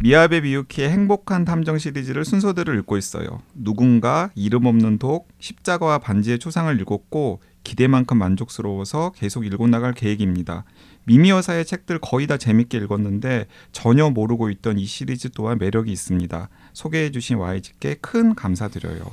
미야베 0.00 0.40
미유키의 0.40 0.90
행복한 0.90 1.44
탐정 1.44 1.78
시리즈를 1.78 2.24
순서대로 2.24 2.74
읽고 2.74 2.96
있어요. 2.96 3.40
누군가 3.54 4.30
이름 4.34 4.66
없는 4.66 4.98
독, 4.98 5.28
십자가와 5.38 5.98
반지의 5.98 6.38
초상을 6.40 6.80
읽었고 6.80 7.40
기대만큼 7.62 8.18
만족스러워서 8.18 9.12
계속 9.14 9.46
읽어 9.46 9.66
나갈 9.68 9.92
계획입니다. 9.92 10.64
미미 11.04 11.30
여사의 11.30 11.64
책들 11.64 11.98
거의 12.00 12.26
다 12.26 12.36
재밌게 12.36 12.78
읽었는데 12.78 13.46
전혀 13.72 14.10
모르고 14.10 14.50
있던 14.50 14.78
이 14.78 14.84
시리즈 14.84 15.30
또한 15.30 15.58
매력이 15.58 15.90
있습니다. 15.92 16.48
소개해 16.72 17.10
주신 17.10 17.38
YG께 17.38 17.96
큰 18.00 18.34
감사드려요. 18.34 19.04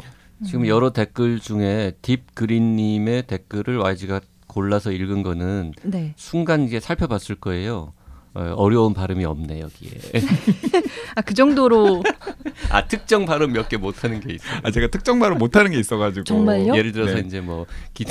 지금 0.45 0.67
여러 0.67 0.91
댓글 0.91 1.39
중에 1.39 1.93
딥그린님의 2.01 3.27
댓글을 3.27 3.77
YG가 3.77 4.21
골라서 4.47 4.91
읽은 4.91 5.21
거는 5.21 5.73
네. 5.83 6.13
순간 6.15 6.63
이게 6.63 6.79
살펴봤을 6.79 7.35
거예요. 7.35 7.93
어, 8.33 8.53
어려운 8.55 8.93
발음이 8.93 9.25
없네 9.25 9.59
여기에. 9.61 9.91
아 11.15 11.21
그 11.21 11.33
정도로 11.33 12.03
아 12.69 12.85
특정 12.87 13.25
발음 13.25 13.53
몇 13.53 13.67
개 13.69 13.77
못하는 13.77 14.19
게 14.19 14.33
있어요. 14.35 14.59
아 14.63 14.71
제가 14.71 14.87
특정 14.87 15.19
발음 15.19 15.37
못하는 15.37 15.71
게 15.71 15.79
있어가지고 15.79 16.23
정말요? 16.23 16.75
예를 16.75 16.91
들어서 16.91 17.15
네. 17.15 17.23
이제 17.25 17.41
뭐 17.41 17.65
기, 17.93 18.05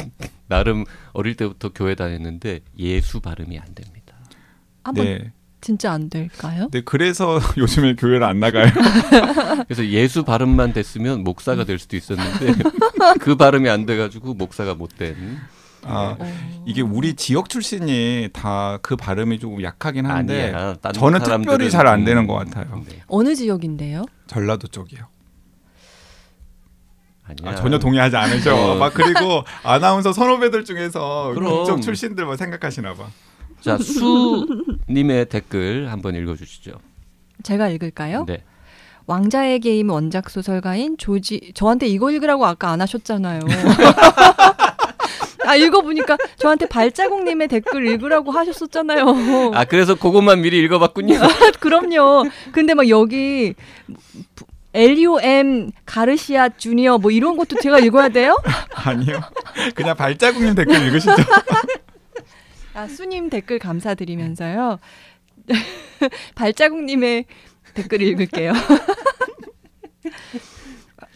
나름 0.49 0.85
어릴 1.13 1.35
때부터 1.37 1.71
교회 1.75 1.95
다녔는데 1.95 2.61
예수 2.79 3.21
발음이 3.21 3.59
안 3.59 3.65
됩니다. 3.75 4.15
한번 4.85 5.05
네. 5.05 5.33
진짜 5.61 5.93
안 5.93 6.09
될까요? 6.09 6.69
네 6.73 6.83
그래서 6.85 7.41
요즘에 7.57 7.95
교회를 7.95 8.23
안 8.25 8.39
나가요. 8.41 8.71
그래서 9.67 9.85
예수 9.87 10.25
발음만 10.25 10.73
됐으면 10.73 11.25
목사가 11.25 11.65
될 11.65 11.79
수도 11.79 11.97
있었는데 11.97 12.55
그 13.21 13.37
발음이 13.37 13.69
안 13.69 13.85
돼가지고 13.87 14.35
목사가 14.35 14.75
못 14.75 14.97
된. 14.97 15.17
아 15.85 16.17
어. 16.19 16.27
이게 16.67 16.83
우리 16.83 17.15
지역 17.15 17.49
출신이 17.49 18.29
다 18.33 18.79
그 18.83 18.97
발음이 18.97 19.39
조금 19.39 19.63
약하긴 19.63 20.07
한데 20.07 20.53
아니야. 20.53 20.75
딴 20.81 20.93
저는 20.93 21.21
사람들은- 21.21 21.43
특별히 21.43 21.71
잘 21.71 21.87
안 21.87 22.05
되는 22.05 22.27
것 22.27 22.35
같아요. 22.35 22.83
네. 22.89 23.03
어느 23.09 23.35
지역인데요? 23.35 24.05
전라도 24.27 24.67
쪽이요. 24.69 25.01
아니야. 27.25 27.53
아, 27.53 27.55
전혀 27.55 27.79
동의하지 27.79 28.17
않으셔. 28.17 28.55
어. 28.73 28.77
막 28.77 28.93
그리고 28.95 29.45
아나운서 29.63 30.13
선후배들 30.13 30.65
중에서. 30.65 31.35
그쪽 31.35 31.81
출신들만 31.83 32.37
생각하시나 32.37 32.95
봐. 32.95 33.07
자 33.61 33.77
수님의 33.79 35.27
댓글 35.29 35.91
한번 35.91 36.15
읽어주시죠. 36.15 36.73
제가 37.43 37.69
읽을까요? 37.69 38.25
네. 38.27 38.45
왕자의 39.07 39.61
게임 39.61 39.91
원작 39.91 40.29
소설가인 40.31 40.97
조지 40.99 41.53
저한테 41.55 41.87
이거 41.87 42.11
읽으라고 42.11 42.45
아까 42.47 42.71
안 42.71 42.81
하셨잖아요. 42.83 43.41
아 45.49 45.57
읽어보니까 45.57 46.19
저한테 46.37 46.67
발자국님의 46.67 47.49
댓글 47.49 47.87
읽으라고 47.87 48.31
하셨었잖아요. 48.31 49.53
아 49.55 49.65
그래서 49.65 49.95
그것만 49.95 50.43
미리 50.43 50.59
읽어봤군요. 50.59 51.19
그럼요. 51.59 52.25
근데 52.53 52.75
막 52.75 52.87
여기 52.91 53.55
L.U.M. 54.75 55.71
가르시아 55.87 56.51
주니어 56.51 56.99
뭐 56.99 57.11
이런 57.11 57.39
것도 57.39 57.57
제가 57.61 57.79
읽어야 57.79 58.11
돼요? 58.11 58.37
아니요. 58.75 59.21
그냥 59.75 59.97
발자국님 59.97 60.55
댓글 60.55 60.87
읽으시죠. 60.87 61.15
아 62.75 62.87
수님 62.87 63.31
댓글 63.31 63.59
감사드리면서요. 63.59 64.79
발자국님의 66.37 67.25
댓글 67.73 68.03
읽을게요. 68.03 68.53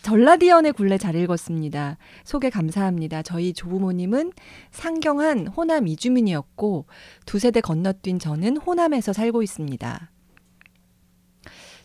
전라디언의 0.03 0.73
굴레 0.73 0.99
잘 0.99 1.15
읽었습니다. 1.15 1.97
소개 2.25 2.51
감사합니다. 2.51 3.23
저희 3.23 3.53
조부모님은 3.53 4.33
상경한 4.73 5.47
호남 5.47 5.87
이주민이었고 5.87 6.87
두 7.25 7.39
세대 7.39 7.61
건너뛴 7.61 8.19
저는 8.19 8.57
호남에서 8.57 9.13
살고 9.13 9.43
있습니다. 9.43 10.11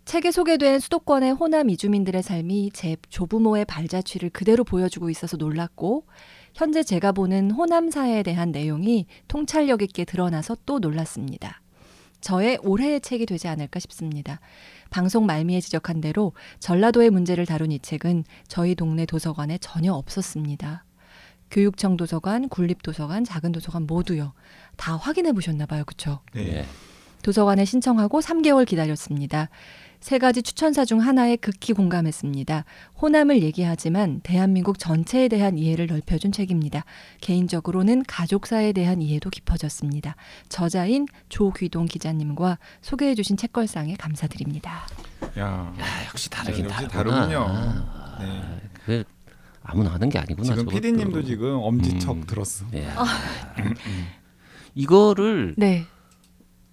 책에 0.06 0.32
소개된 0.32 0.80
수도권의 0.80 1.34
호남 1.34 1.70
이주민들의 1.70 2.24
삶이 2.24 2.72
제 2.74 2.96
조부모의 3.10 3.66
발자취를 3.66 4.30
그대로 4.30 4.64
보여주고 4.64 5.10
있어서 5.10 5.36
놀랐고 5.38 6.08
현재 6.54 6.82
제가 6.82 7.12
보는 7.12 7.52
호남 7.52 7.92
사회에 7.92 8.24
대한 8.24 8.52
내용이 8.52 9.06
통찰력 9.28 9.82
있게 9.82 10.06
드러나서 10.06 10.56
또 10.66 10.80
놀랐습니다. 10.80 11.62
저의 12.22 12.58
올해의 12.64 13.02
책이 13.02 13.26
되지 13.26 13.48
않을까 13.48 13.80
싶습니다. 13.80 14.40
방송 14.98 15.28
말미에 15.28 15.62
지적한 15.62 16.02
대로 16.02 16.34
전라도의 16.58 17.12
문제를 17.12 17.46
다룬 17.46 17.72
이 17.72 17.78
책은 17.78 18.24
저희 18.48 18.74
동네 18.74 19.06
도서관에 19.06 19.60
전혀 19.60 19.94
없었습니다. 19.94 20.86
교육청 21.52 21.98
도서관, 21.98 22.50
군립도서관, 22.50 23.24
작은 23.24 23.52
도서관 23.52 23.86
모두요. 23.86 24.34
다 24.76 24.98
확인해 24.98 25.34
보셨나 25.34 25.68
봐요. 25.68 25.84
그쵸? 25.86 26.22
네. 26.34 26.66
도서관에 27.22 27.64
신청하고 27.64 28.22
3개월 28.22 28.66
기다렸습니다. 28.66 29.50
세 30.08 30.20
가지 30.20 30.42
추천사 30.42 30.86
중 30.86 31.02
하나에 31.02 31.36
극히 31.36 31.74
공감했습니다. 31.74 32.64
호남을 33.02 33.44
얘기하지만 33.44 34.22
대한민국 34.24 34.80
전체에 34.80 35.28
대한 35.28 35.58
이해를 35.58 35.88
넓혀준 35.88 36.32
책입니다. 36.32 36.86
개인적으로는 37.20 38.04
가족사에 38.08 38.72
대한 38.72 39.02
이해도 39.02 39.30
깊어졌습니다. 39.30 40.16
저자인 40.48 41.08
조귀동 41.28 41.88
기자님과 41.88 42.58
소개해주신 42.80 43.36
책걸상에 43.36 43.96
감사드립니다. 43.96 44.88
야, 45.40 45.74
야, 45.78 46.06
역시 46.08 46.30
다르긴 46.30 46.70
역시 46.70 46.88
다르구나. 46.88 47.28
다르군요. 47.28 47.86
네. 48.22 48.62
그 48.86 49.04
아무나 49.62 49.92
하는 49.92 50.08
게 50.08 50.20
아니구나. 50.20 50.44
지금 50.44 50.58
저것도. 50.60 50.74
PD님도 50.74 51.24
지금 51.24 51.60
엄지척 51.62 52.16
음. 52.16 52.24
들었어. 52.26 52.66
예. 52.76 52.88
이거를 54.74 55.56
네, 55.58 55.86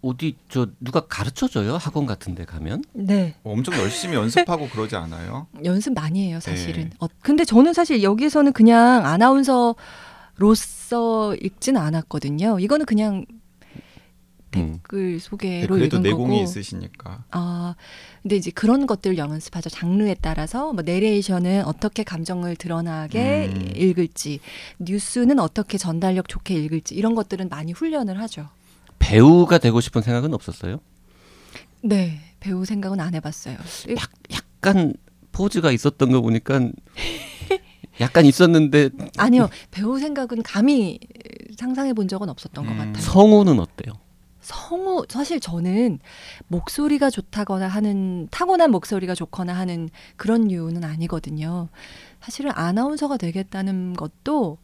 어디 0.05 0.37
저 0.49 0.69
누가 0.81 1.01
가르쳐 1.01 1.49
줘요? 1.49 1.77
학원 1.77 2.05
같은 2.07 2.35
데 2.35 2.45
가면? 2.45 2.85
네. 2.93 3.35
엄청 3.43 3.75
열심히 3.75 4.15
연습하고 4.17 4.69
그러지 4.69 4.97
않아요? 4.97 5.47
연습 5.65 5.95
많이 5.95 6.27
해요, 6.29 6.41
사실은. 6.41 6.91
네. 6.91 6.97
어, 7.01 7.07
근데 7.23 7.45
저는 7.45 7.73
사실 7.73 8.03
여기에서는 8.03 8.53
그냥 8.53 9.07
아나운서로서 9.07 9.75
읽지는 11.41 11.81
않았거든요. 11.81 12.59
이거는 12.61 12.85
그냥 12.85 13.25
음. 14.57 14.75
댓글 14.83 15.13
네, 15.15 15.19
소개로 15.19 15.75
그래도 15.75 15.97
읽은 15.97 16.03
내공이 16.03 16.37
거고. 16.39 16.43
있으시니까. 16.43 17.25
아, 17.31 17.75
근데 18.23 18.37
이제 18.37 18.51
그런 18.51 18.87
것들을 18.87 19.19
연습하죠. 19.19 19.71
장르에 19.71 20.15
따라서 20.21 20.73
뭐 20.73 20.83
내레이션은 20.83 21.65
어떻게 21.65 22.05
감정을 22.05 22.57
드러나게 22.57 23.51
음. 23.55 23.73
읽을지, 23.75 24.41
뉴스는 24.79 25.39
어떻게 25.39 25.79
전달력 25.79 26.29
좋게 26.29 26.55
읽을지 26.55 26.95
이런 26.95 27.15
것들은 27.15 27.49
많이 27.49 27.73
훈련을 27.73 28.21
하죠. 28.21 28.49
배우가 28.99 29.59
되고 29.59 29.81
싶은 29.81 30.03
생각은 30.03 30.35
없었어요? 30.35 30.81
네, 31.83 32.21
배우 32.41 32.65
생각은 32.65 33.01
안 33.01 33.15
해봤어요. 33.15 33.57
약, 33.97 34.11
약간 34.33 34.95
포즈가 35.33 35.71
있었던 35.73 36.11
거 36.13 36.21
보니까 36.21 36.71
약간 38.01 38.25
있었는데 38.25 38.91
아니요, 39.19 39.49
배우 39.71 39.99
생각은 39.99 40.43
감히 40.43 40.99
상상해 41.57 41.93
본 41.93 42.09
적은 42.09 42.29
없었던 42.29 42.65
것 42.65 42.73
음. 42.73 42.79
같아요. 42.79 42.95
성우는 43.03 43.61
어때요? 43.61 43.95
성우 44.41 45.07
사실 45.09 45.41
저는 45.41 46.01
목소리가 46.49 47.09
좋다거나 47.09 47.67
하는 47.67 48.29
타고난 48.31 48.71
목소리가 48.71 49.15
좋거나 49.15 49.55
하는 49.55 49.89
그런 50.17 50.51
이유는 50.51 50.85
아니거든요. 50.85 51.69
사실은 52.21 52.51
아나운서가 52.55 53.17
되겠다는 53.17 53.95
것도 53.95 54.59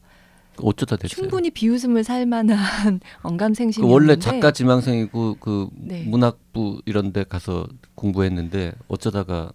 어쩌다 0.63 0.97
됐어요? 0.97 1.23
충분히 1.23 1.51
비웃음을 1.51 2.05
살 2.05 2.27
만한 2.27 2.59
그 3.23 3.29
언감생심이었는데 3.29 3.93
원래 3.93 4.19
작가 4.19 4.53
지망생이고 4.53 5.37
그 5.41 5.69
네. 5.75 6.05
문학부 6.05 6.83
이런 6.87 7.13
데 7.13 7.25
가서 7.25 7.67
공부했는데 7.95 8.73
어쩌다가 8.89 9.53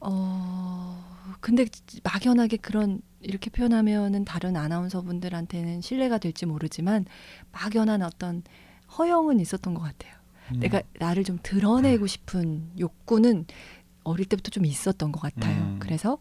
어 0.00 1.04
근데 1.40 1.66
막연하게 2.02 2.58
그런 2.58 3.00
이렇게 3.20 3.50
표현하면은 3.50 4.24
다른 4.24 4.56
아나운서 4.56 5.02
분들한테는 5.02 5.80
신뢰가 5.80 6.18
될지 6.18 6.46
모르지만 6.46 7.06
막연한 7.52 8.02
어떤 8.02 8.42
허영은 8.96 9.40
있었던 9.40 9.74
것 9.74 9.82
같아요. 9.82 10.14
음. 10.52 10.60
내가 10.60 10.82
나를 10.98 11.24
좀 11.24 11.38
드러내고 11.42 12.06
싶은 12.06 12.70
욕구는 12.78 13.46
어릴 14.04 14.26
때부터 14.26 14.50
좀 14.50 14.66
있었던 14.66 15.10
것 15.10 15.20
같아요. 15.20 15.62
음. 15.62 15.76
그래서 15.80 16.18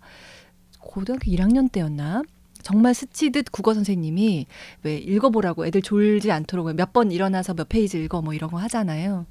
고등학교 0.79 1.31
1학년 1.31 1.71
때였나 1.71 2.23
정말 2.63 2.93
스치듯 2.93 3.51
국어 3.51 3.73
선생님이 3.73 4.47
왜 4.83 4.97
읽어보라고 4.97 5.65
애들 5.67 5.81
졸지 5.81 6.31
않도록 6.31 6.73
몇 6.75 6.93
번 6.93 7.11
일어나서 7.11 7.53
몇 7.53 7.69
페이지 7.69 8.01
읽어 8.03 8.21
뭐 8.21 8.33
이런 8.33 8.49
거 8.49 8.57
하잖아요. 8.57 9.25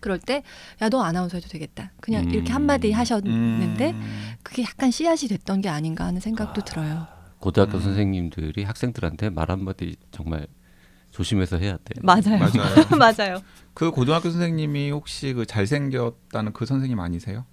그럴 0.00 0.18
때 0.18 0.42
야 0.80 0.88
너 0.88 1.02
아나운서 1.02 1.36
해도 1.38 1.48
되겠다. 1.48 1.90
그냥 2.00 2.30
이렇게 2.30 2.50
음. 2.52 2.54
한마디 2.54 2.92
하셨는데 2.92 3.90
음. 3.90 4.02
그게 4.42 4.62
약간 4.62 4.90
씨앗이 4.90 5.28
됐던 5.28 5.60
게 5.62 5.68
아닌가 5.68 6.04
하는 6.04 6.20
생각도 6.20 6.62
들어요. 6.64 7.06
고등학교 7.40 7.78
음. 7.78 7.82
선생님들이 7.82 8.62
학생들한테 8.64 9.30
말 9.30 9.50
한마디 9.50 9.96
정말 10.10 10.46
조심해서 11.10 11.56
해야 11.58 11.76
돼. 11.78 11.94
맞아요. 12.02 12.38
맞아요. 12.38 12.86
맞아요. 12.98 13.42
그 13.74 13.90
고등학교 13.90 14.30
선생님이 14.30 14.90
혹시 14.90 15.32
그 15.32 15.46
잘생겼다는 15.46 16.52
그 16.52 16.66
선생님 16.66 17.00
아니세요? 17.00 17.44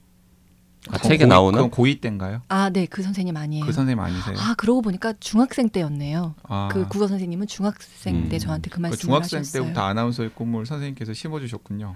아, 0.90 0.98
고- 0.98 1.08
책에 1.08 1.26
고이- 1.26 1.28
나오는? 1.30 1.58
그건 1.58 1.72
고2 1.72 2.02
때인가요? 2.02 2.42
아, 2.50 2.70
네, 2.70 2.86
그 2.86 3.02
선생님 3.04 3.36
아니에요. 3.38 3.66
그 3.66 3.72
선생님 3.72 4.00
아니세요? 4.04 4.36
아, 4.38 4.54
그러고 4.58 4.82
보니까 4.82 5.14
중학생 5.20 5.70
때였네요. 5.70 6.36
아, 6.44 6.70
그 6.72 6.88
국어 6.88 7.08
선생님은 7.08 7.48
중학생 7.48 8.28
때 8.30 8.36
음. 8.36 8.40
저한테 8.40 8.70
그그 8.70 8.82
말씀을 8.82 9.00
중학생 9.00 9.40
하셨어요. 9.40 9.64
때부터 9.64 9.82
아나운서의 9.82 10.32
꿈을 10.36 10.66
선생님께서 10.66 11.14
심어주셨군요. 11.14 11.96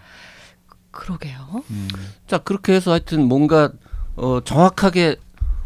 그러게요. 0.92 1.64
음. 1.70 1.88
자 2.28 2.38
그렇게 2.40 2.74
해서 2.74 2.92
하여튼 2.92 3.28
뭔가 3.28 3.72
어, 4.16 4.40
정확하게 4.44 5.18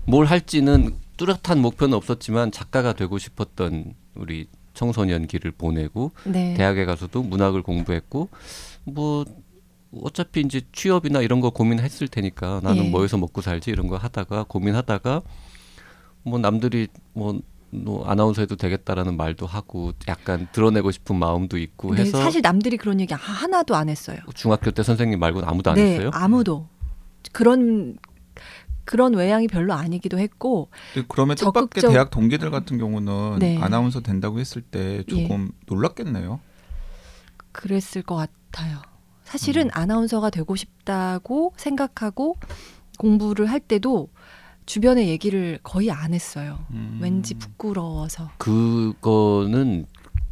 뭘 0.06 0.26
할지는 0.26 0.96
뚜렷한 1.18 1.60
목표는 1.60 1.94
없었지만 1.96 2.52
작가가 2.52 2.94
되고 2.94 3.18
싶었던 3.18 3.94
우리 4.16 4.48
청소년기를 4.74 5.52
보내고 5.52 6.12
네. 6.26 6.54
대학에 6.56 6.86
가서도 6.86 7.22
문학을 7.24 7.62
공부했고 7.62 8.30
뭐 8.86 9.26
어차피 10.02 10.42
이제 10.42 10.62
취업이나 10.72 11.22
이런 11.22 11.42
거 11.42 11.50
고민했을 11.50 12.08
테니까 12.08 12.62
나는 12.64 12.86
예. 12.86 12.90
뭐해서 12.90 13.18
먹고 13.18 13.42
살지 13.42 13.72
이런 13.72 13.88
거 13.88 13.98
하다가 13.98 14.46
고민하다가 14.48 15.22
뭐 16.24 16.40
남들이 16.40 16.88
뭐, 17.14 17.40
뭐 17.72 18.06
아나운서 18.08 18.42
해도 18.42 18.56
되겠다라는 18.56 19.18
말도 19.18 19.46
하고 19.46 19.92
약간 20.08 20.48
드러내고 20.52 20.92
싶은 20.92 21.18
마음도 21.18 21.58
있고 21.58 21.94
네, 21.96 22.02
해서 22.04 22.20
사실 22.22 22.42
남들이 22.42 22.78
그런 22.78 23.00
얘기 23.02 23.14
하나도 23.14 23.76
안 23.76 23.90
했어요. 23.90 24.18
중학교 24.34 24.72
때 24.72 24.84
선생님 24.84 25.20
말고는 25.20 25.48
아무도 25.48 25.72
안 25.72 25.76
네, 25.76 25.94
했어요. 25.96 26.12
아무도 26.14 26.68
그런 27.34 27.98
그런 28.86 29.14
외향이 29.14 29.48
별로 29.48 29.74
아니기도 29.74 30.20
했고 30.20 30.70
근데 30.94 31.06
그러면 31.10 31.36
뜻밖의 31.36 31.84
적극적- 31.84 31.92
대학 31.92 32.10
동기들 32.12 32.50
같은 32.50 32.78
경우는 32.78 33.40
네. 33.40 33.58
아나운서 33.62 34.02
된다고 34.02 34.40
했을 34.40 34.62
때 34.62 35.04
조금 35.04 35.52
놀랐겠네요. 35.68 36.40
그랬을 37.52 38.02
것 38.04 38.16
같아요. 38.16 38.80
사실은 39.32 39.68
음. 39.68 39.70
아나운서가 39.74 40.30
되고 40.30 40.58
싶다고 40.58 41.54
생각하고 41.56 42.36
공부를 42.98 43.50
할 43.50 43.62
때도 43.62 44.10
주변에 44.66 45.08
얘기를 45.08 45.58
거의 45.64 45.90
안 45.90 46.14
했어요. 46.14 46.60
음. 46.72 47.00
왠지 47.02 47.34
부끄러워서. 47.36 48.30
그거는 48.38 49.86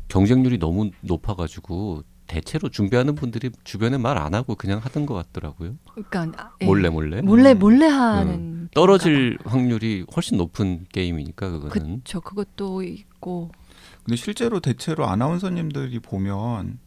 경쟁률이 0.09 0.59
너무 0.59 0.91
높아가지고 1.01 2.03
대체로 2.27 2.67
준비하는 2.69 3.15
분들이 3.15 3.49
주변에 3.63 3.97
말 3.97 4.17
안 4.17 4.33
하고 4.33 4.53
그냥 4.55 4.79
하던 4.83 5.05
것 5.05 5.13
같더라고요. 5.13 5.75
그러니까 5.93 6.43
아, 6.43 6.51
예. 6.61 6.65
몰래 6.65 6.89
몰래 6.89 7.21
몰래 7.21 7.53
음. 7.53 7.59
몰래 7.59 7.87
하는 7.87 8.69
떨어질 8.75 9.37
확률이 9.45 10.05
훨씬 10.13 10.37
높은 10.37 10.85
게임이니까 10.91 11.49
그거는 11.49 11.71
그렇죠. 11.71 12.19
그것도 12.21 12.83
있고 12.83 13.49
근데 14.03 14.17
실제로 14.17 14.59
대체로 14.59 15.07
아나운서님들이 15.07 15.99
보면 15.99 16.79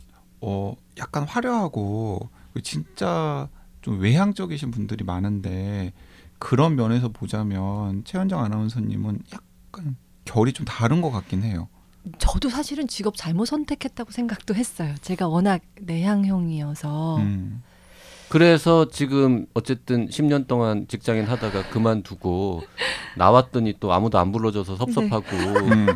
어 0.43 0.75
약간 0.99 1.25
화려하고 1.25 2.29
진짜 2.63 3.49
좀 3.81 4.01
외향적이신 4.01 4.71
분들이 4.71 5.05
많은데 5.05 5.93
그런 6.39 6.75
면에서 6.75 7.09
보자면 7.09 8.03
최현정 8.05 8.43
아나운서님은 8.45 9.21
약간 9.33 9.97
결이 10.25 10.53
좀 10.53 10.67
다른 10.67 11.01
것 11.01 11.11
같긴 11.11 11.43
해요. 11.45 11.69
저도 12.19 12.49
사실은 12.49 12.89
직업 12.89 13.17
잘못 13.17 13.47
선택했다고 13.47 14.11
생각도 14.11 14.55
했어요. 14.55 14.95
제가 15.03 15.29
워낙 15.29 15.61
내향형이어서 15.81 17.19
음. 17.19 17.63
그래서 18.29 18.89
지금 18.89 19.47
어쨌든 19.55 20.09
10년 20.09 20.49
동안 20.49 20.87
직장인 20.89 21.27
하다가 21.27 21.69
그만두고 21.69 22.63
나왔더니 23.17 23.75
또 23.79 23.93
아무도 23.93 24.19
안 24.19 24.33
불러줘서 24.33 24.77
섭섭하고 24.77 25.37
음. 25.37 25.87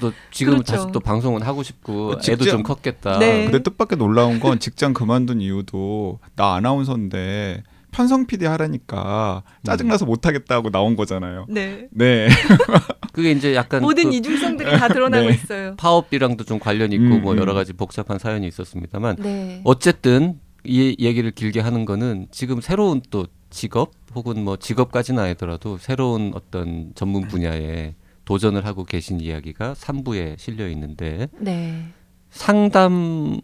또 0.00 0.12
지금 0.30 0.54
그렇죠. 0.54 0.72
다시 0.72 0.86
또 0.92 1.00
방송은 1.00 1.42
하고 1.42 1.62
싶고 1.62 2.10
어, 2.10 2.12
애도 2.12 2.20
직장- 2.44 2.50
좀 2.50 2.62
컸겠다. 2.62 3.18
네. 3.18 3.44
근데 3.44 3.62
뜻밖의 3.62 3.98
놀라운 3.98 4.38
건 4.40 4.58
직장 4.58 4.92
그만둔 4.92 5.40
이유도 5.40 6.20
나 6.36 6.54
아나운서인데 6.54 7.62
편성 7.90 8.26
PD 8.26 8.46
하라니까 8.46 9.42
짜증나서 9.64 10.06
못하겠다 10.06 10.54
하고 10.54 10.70
나온 10.70 10.96
거잖아요. 10.96 11.46
네. 11.48 11.88
네. 11.90 12.28
그게 13.12 13.32
이제 13.32 13.54
약간 13.54 13.82
모든 13.82 14.04
그 14.10 14.14
이중성들이 14.16 14.78
다 14.78 14.88
드러나고 14.88 15.26
네. 15.28 15.34
있어요. 15.34 15.74
파업이랑도 15.76 16.44
좀 16.44 16.58
관련이 16.58 16.94
있고 16.94 17.04
음, 17.16 17.22
뭐 17.22 17.34
음. 17.34 17.38
여러 17.38 17.52
가지 17.52 17.72
복잡한 17.74 18.18
사연이 18.18 18.46
있었습니다만 18.48 19.16
네. 19.18 19.60
어쨌든 19.64 20.38
이 20.64 20.96
얘기를 21.00 21.30
길게 21.32 21.60
하는 21.60 21.84
거는 21.84 22.28
지금 22.30 22.60
새로운 22.60 23.02
또 23.10 23.26
직업 23.50 23.90
혹은 24.14 24.42
뭐 24.44 24.56
직업까지는 24.56 25.22
아니더라도 25.22 25.76
새로운 25.76 26.32
어떤 26.34 26.92
전문 26.94 27.28
분야에 27.28 27.94
도전을 28.24 28.64
하고 28.66 28.84
계신 28.84 29.20
이야기가 29.20 29.74
3부에 29.74 30.38
실려 30.38 30.68
있는데 30.68 31.28
네. 31.38 31.88
상담을 32.30 33.40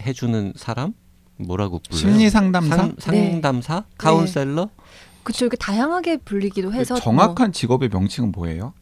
해주는 0.00 0.52
사람 0.56 0.94
뭐라고 1.38 1.80
불러요? 1.80 2.00
심리 2.00 2.30
상담사 2.30 2.76
상, 2.76 2.94
상담사, 2.98 3.84
카운셀러? 3.98 4.68
그쵸 5.22 5.44
이렇게 5.44 5.56
다양하게 5.56 6.18
불리기도 6.18 6.72
해서 6.72 6.94
뭐 6.94 7.00
정확한 7.00 7.52
직업의 7.52 7.88
명칭은 7.90 8.32
뭐예요? 8.32 8.74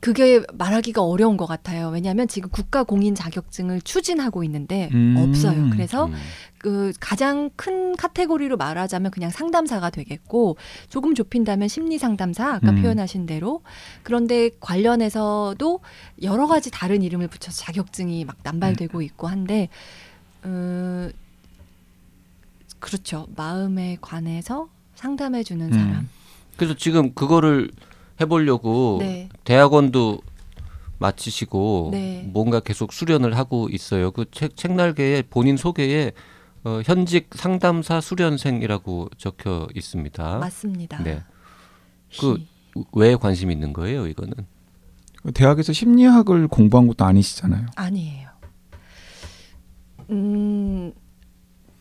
그게 0.00 0.40
말하기가 0.54 1.02
어려운 1.02 1.36
것 1.36 1.46
같아요. 1.46 1.90
왜냐하면 1.90 2.26
지금 2.26 2.48
국가 2.50 2.82
공인 2.84 3.14
자격증을 3.14 3.82
추진하고 3.82 4.42
있는데 4.44 4.88
음. 4.92 5.16
없어요. 5.18 5.68
그래서 5.70 6.06
음. 6.06 6.14
그 6.56 6.92
가장 7.00 7.50
큰 7.56 7.94
카테고리로 7.96 8.56
말하자면 8.56 9.10
그냥 9.10 9.30
상담사가 9.30 9.90
되겠고 9.90 10.56
조금 10.88 11.14
좁힌다면 11.14 11.68
심리 11.68 11.98
상담사 11.98 12.54
아까 12.54 12.70
음. 12.70 12.82
표현하신 12.82 13.26
대로 13.26 13.62
그런데 14.02 14.50
관련해서도 14.60 15.80
여러 16.22 16.46
가지 16.46 16.70
다른 16.70 17.02
이름을 17.02 17.28
붙여서 17.28 17.62
자격증이 17.62 18.24
막 18.24 18.36
남발되고 18.42 19.02
있고 19.02 19.26
한데 19.26 19.68
어, 20.42 21.08
그렇죠 22.78 23.26
마음에 23.36 23.98
관해서 24.00 24.68
상담해 24.94 25.42
주는 25.42 25.66
음. 25.66 25.72
사람 25.72 26.08
그래서 26.56 26.74
지금 26.74 27.14
그거를 27.14 27.70
해보려고 28.20 28.98
네 29.00 29.28
대학원도 29.44 30.20
마치시고 30.98 31.88
네. 31.92 32.28
뭔가 32.32 32.60
계속 32.60 32.92
수련을 32.92 33.36
하고 33.36 33.68
있어요. 33.70 34.10
그 34.10 34.26
책 34.30 34.56
책날개에 34.56 35.22
본인 35.30 35.56
소개에 35.56 36.12
어, 36.62 36.82
현직 36.84 37.30
상담사 37.34 38.00
수련생이라고 38.02 39.08
적혀 39.16 39.66
있습니다. 39.74 40.38
맞습니다. 40.38 41.02
네. 41.02 41.22
그 42.20 42.34
히. 42.36 42.46
왜 42.92 43.16
관심 43.16 43.50
있는 43.50 43.72
거예요, 43.72 44.06
이거는? 44.06 44.34
대학에서 45.34 45.72
심리학을 45.72 46.48
공부한 46.48 46.86
것도 46.86 47.04
아니시잖아요. 47.04 47.66
아니에요. 47.76 48.28
음, 50.10 50.92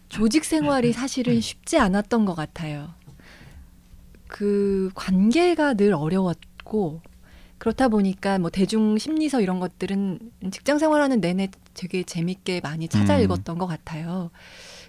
조직 0.08 0.46
생활이 0.46 0.94
사실은 0.94 1.40
쉽지 1.42 1.78
않았던 1.78 2.26
것 2.26 2.36
같아요. 2.36 2.90
그 4.30 4.92
관계가 4.94 5.74
늘 5.74 5.94
어려웠고 5.94 7.02
그렇다 7.58 7.90
보니까 7.90 8.38
뭐 8.40 8.50
대중 8.50 8.98
심리서 8.98 9.42
이런 9.42 9.60
것들은 9.60 10.20
직장 10.52 10.78
생활하는 10.78 11.20
내내 11.20 11.50
되게 11.74 12.04
재밌게 12.04 12.62
많이 12.62 12.88
찾아 12.88 13.18
음. 13.18 13.24
읽었던 13.24 13.58
것 13.58 13.66
같아요. 13.66 14.30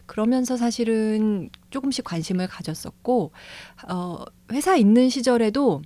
그러면서 0.06 0.56
사실은 0.56 1.50
조금씩 1.70 2.04
관심을 2.04 2.46
가졌었고 2.48 3.32
어, 3.88 4.24
회사 4.52 4.76
있는 4.76 5.08
시절에도 5.08 5.82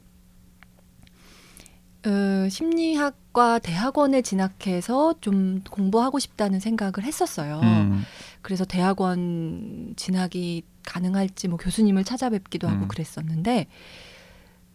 어, 2.06 2.48
심리학과 2.48 3.58
대학원에 3.58 4.20
진학해서 4.20 5.14
좀 5.20 5.62
공부하고 5.70 6.18
싶다는 6.18 6.60
생각을 6.60 7.02
했었어요. 7.02 7.60
음. 7.62 8.04
그래서 8.42 8.64
대학원 8.64 9.94
진학이 9.96 10.64
가능할지 10.84 11.48
뭐 11.48 11.56
교수님을 11.56 12.04
찾아뵙기도 12.04 12.68
하고 12.68 12.82
음. 12.82 12.88
그랬었는데 12.88 13.68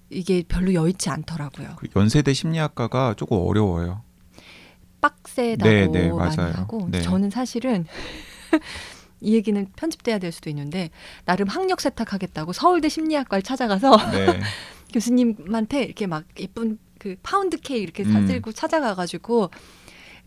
이게 0.09 0.43
별로 0.47 0.73
여의치 0.73 1.09
않더라고요. 1.09 1.75
그 1.77 1.87
연세대 1.95 2.33
심리학과가 2.33 3.13
조금 3.15 3.37
어려워요. 3.37 4.01
빡세다고 5.01 5.69
네, 5.69 5.87
네, 5.87 6.11
많이 6.11 6.35
맞아요. 6.35 6.53
하고 6.53 6.87
네. 6.89 7.01
저는 7.01 7.29
사실은 7.29 7.85
이 9.21 9.35
얘기는 9.35 9.67
편집돼야 9.75 10.17
될 10.17 10.31
수도 10.31 10.49
있는데 10.49 10.89
나름 11.25 11.47
학력 11.47 11.79
세탁하겠다고 11.81 12.53
서울대 12.53 12.89
심리학과를 12.89 13.43
찾아가서 13.43 13.97
네. 14.11 14.39
교수님한테 14.91 15.83
이렇게 15.83 16.07
막 16.07 16.25
예쁜 16.39 16.79
그 16.99 17.15
파운드 17.23 17.57
케이크 17.57 17.81
이렇게 17.81 18.03
음. 18.03 18.13
사들고 18.13 18.51
찾아가가지고 18.51 19.49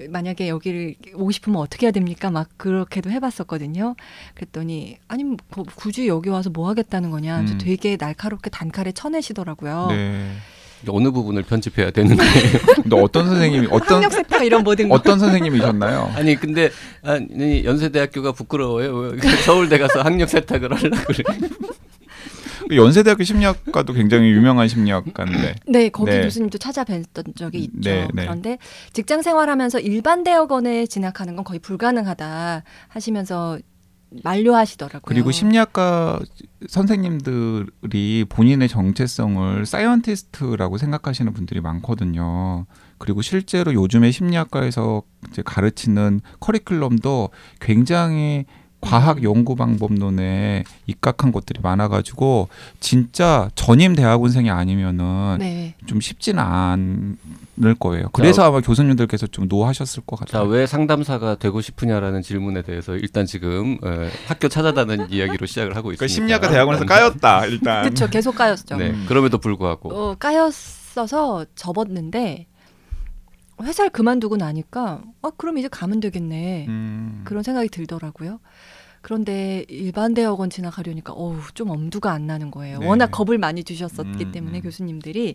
만약에 0.09 0.49
여기를 0.49 0.97
오고 1.15 1.31
싶으면 1.31 1.61
어떻게 1.61 1.87
해야 1.87 1.93
됩니까? 1.93 2.31
막 2.31 2.49
그렇게도 2.57 3.11
해봤었거든요. 3.11 3.95
그랬더니 4.35 4.99
아니 5.07 5.23
뭐 5.23 5.37
굳이 5.77 6.09
여기 6.09 6.31
와서 6.31 6.51
뭐 6.51 6.69
하겠다는 6.69 7.11
거냐? 7.11 7.41
음. 7.41 7.59
되게 7.59 7.97
날카롭게 8.01 8.51
단칼에 8.51 8.93
쳐내시더라고요. 8.93 9.87
네. 9.91 10.33
어느 10.89 11.13
부분을 11.13 11.43
편집해야 11.45 11.93
되는 11.93 12.17
거예요? 12.17 12.33
근데 12.83 13.01
어떤 13.01 13.27
선생님이 13.27 13.69
어떤 13.71 13.99
학력 13.99 14.13
세탁 14.13 14.45
이런 14.45 14.65
모든 14.65 14.89
거. 14.89 14.97
어떤 14.97 15.19
선생님이셨나요? 15.19 16.13
아니 16.17 16.35
근데 16.35 16.71
아니 17.03 17.65
연세대학교가 17.65 18.33
부끄러워요. 18.33 18.97
왜 18.97 19.21
서울대 19.45 19.79
가서 19.79 20.03
학력 20.03 20.29
세탁을 20.29 20.75
하려고 20.75 20.97
그래. 21.07 21.23
그 22.73 22.77
연세대학교 22.77 23.23
심리학과도 23.23 23.93
굉장히 23.93 24.31
유명한 24.31 24.67
심리학과인데. 24.67 25.57
네, 25.67 25.89
거기 25.91 26.11
네. 26.11 26.23
교수님도 26.23 26.57
찾아뵀던 26.57 27.37
적이 27.37 27.59
있죠. 27.65 27.81
네, 27.83 28.09
네. 28.15 28.23
그런데 28.23 28.59
직장 28.95 29.21
생활하면서 29.21 29.81
일반 29.81 30.25
대학원에 30.25 30.87
진학하는 30.87 31.37
건 31.37 31.45
거의 31.45 31.61
불가능하다 31.61 32.63
하시면서 32.89 33.59
만류하시더라고요. 34.25 35.03
그리고 35.05 35.31
심리학과 35.31 36.21
선생님들이 36.67 38.27
본인의 38.29 38.69
정체성을 38.69 39.65
scientist라고 39.67 40.79
생각하시는 40.79 41.33
분들이 41.33 41.61
많거든요. 41.61 42.67
그리고 42.99 43.21
실제로 43.21 43.73
요즘에 43.75 44.11
심리학과에서 44.11 45.03
이제 45.31 45.43
가르치는 45.43 46.21
커리큘럼도 46.41 47.31
굉장히 47.61 48.47
과학 48.83 49.23
연구 49.23 49.55
방법론에 49.57 50.64
입각한 50.87 51.31
것들이 51.33 51.61
많아가지고 51.62 52.49
진짜 52.81 53.49
전임 53.55 53.95
대학원생이 53.95 54.51
아니면은 54.51 55.37
네. 55.38 55.75
좀 55.87 56.01
쉽지는 56.01 56.42
않을 56.42 57.75
거예요. 57.79 58.09
그래서 58.12 58.42
아마 58.42 58.61
교수님들께서 58.61 59.29
좀 59.29 59.47
노하셨을 59.49 60.03
것 60.05 60.18
자, 60.18 60.25
같아요. 60.27 60.49
왜 60.51 60.66
상담사가 60.66 61.37
되고 61.37 61.61
싶으냐라는 61.61 62.23
질문에 62.23 62.62
대해서 62.62 62.97
일단 62.97 63.25
지금 63.25 63.79
에, 63.85 64.11
학교 64.27 64.49
찾아다는 64.49 65.07
이야기로 65.14 65.47
시작을 65.47 65.77
하고 65.77 65.85
그러니까 65.88 66.05
있습니다. 66.07 66.09
심리학과 66.27 66.49
대학원에서 66.51 66.85
까였다 66.85 67.47
일단. 67.47 67.83
그렇죠. 67.85 68.09
계속 68.09 68.35
까였죠. 68.35 68.77
네, 68.77 68.90
음. 68.90 69.05
그럼에도 69.09 69.38
불구하고 69.38 69.90
어, 69.95 70.14
까였어서 70.18 71.47
접었는데 71.55 72.47
회사를 73.61 73.91
그만두고 73.91 74.37
나니까 74.37 75.03
아 75.23 75.31
그럼 75.37 75.59
이제 75.59 75.69
가면 75.69 76.01
되겠네 76.01 76.67
음. 76.69 77.23
그런 77.25 77.43
생각이 77.43 77.69
들더라고요. 77.69 78.41
그런데 79.05 79.65
일반 79.69 80.15
대학원 80.15 80.49
지나가려니까 80.49 81.12
어우 81.12 81.37
좀 81.55 81.71
엄두가 81.71 82.12
안 82.12 82.29
나는 82.29 82.53
거예요. 82.53 82.79
네. 82.79 82.87
워낙 82.87 83.09
겁을 83.09 83.37
많이 83.37 83.65
주셨었기 83.65 84.27
음, 84.27 84.31
때문에 84.33 84.59
음. 84.59 84.62
교수님들이 84.62 85.35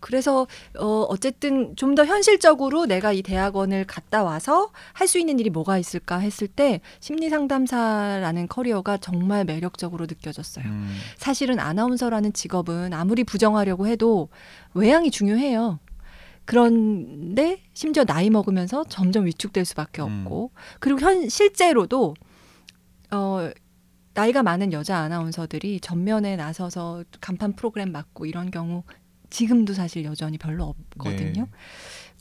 그래서 0.00 0.46
어 0.78 1.02
어쨌든 1.10 1.76
좀 1.76 1.94
더 1.94 2.06
현실적으로 2.06 2.86
내가 2.86 3.12
이 3.12 3.20
대학원을 3.20 3.84
갔다 3.86 4.24
와서 4.24 4.70
할 4.94 5.06
수 5.08 5.18
있는 5.18 5.38
일이 5.38 5.50
뭐가 5.50 5.76
있을까 5.76 6.16
했을 6.20 6.48
때 6.48 6.80
심리 7.00 7.28
상담사라는 7.28 8.48
커리어가 8.48 8.96
정말 8.96 9.44
매력적으로 9.44 10.06
느껴졌어요. 10.06 10.64
음. 10.64 10.96
사실은 11.18 11.58
아나운서라는 11.60 12.32
직업은 12.32 12.94
아무리 12.94 13.24
부정하려고 13.24 13.86
해도 13.88 14.30
외향이 14.72 15.10
중요해요. 15.10 15.80
그런데 16.44 17.60
심지어 17.72 18.04
나이 18.04 18.30
먹으면서 18.30 18.84
점점 18.84 19.26
위축될 19.26 19.64
수밖에 19.64 20.02
음. 20.02 20.24
없고 20.24 20.50
그리고 20.80 21.00
현 21.00 21.28
실제로도 21.28 22.14
어 23.12 23.50
나이가 24.14 24.42
많은 24.42 24.72
여자 24.72 24.98
아나운서들이 24.98 25.80
전면에 25.80 26.36
나서서 26.36 27.04
간판 27.20 27.54
프로그램 27.54 27.92
맡고 27.92 28.26
이런 28.26 28.50
경우 28.50 28.82
지금도 29.30 29.72
사실 29.72 30.04
여전히 30.04 30.36
별로 30.36 30.64
없거든요. 30.64 31.42
네. 31.42 31.50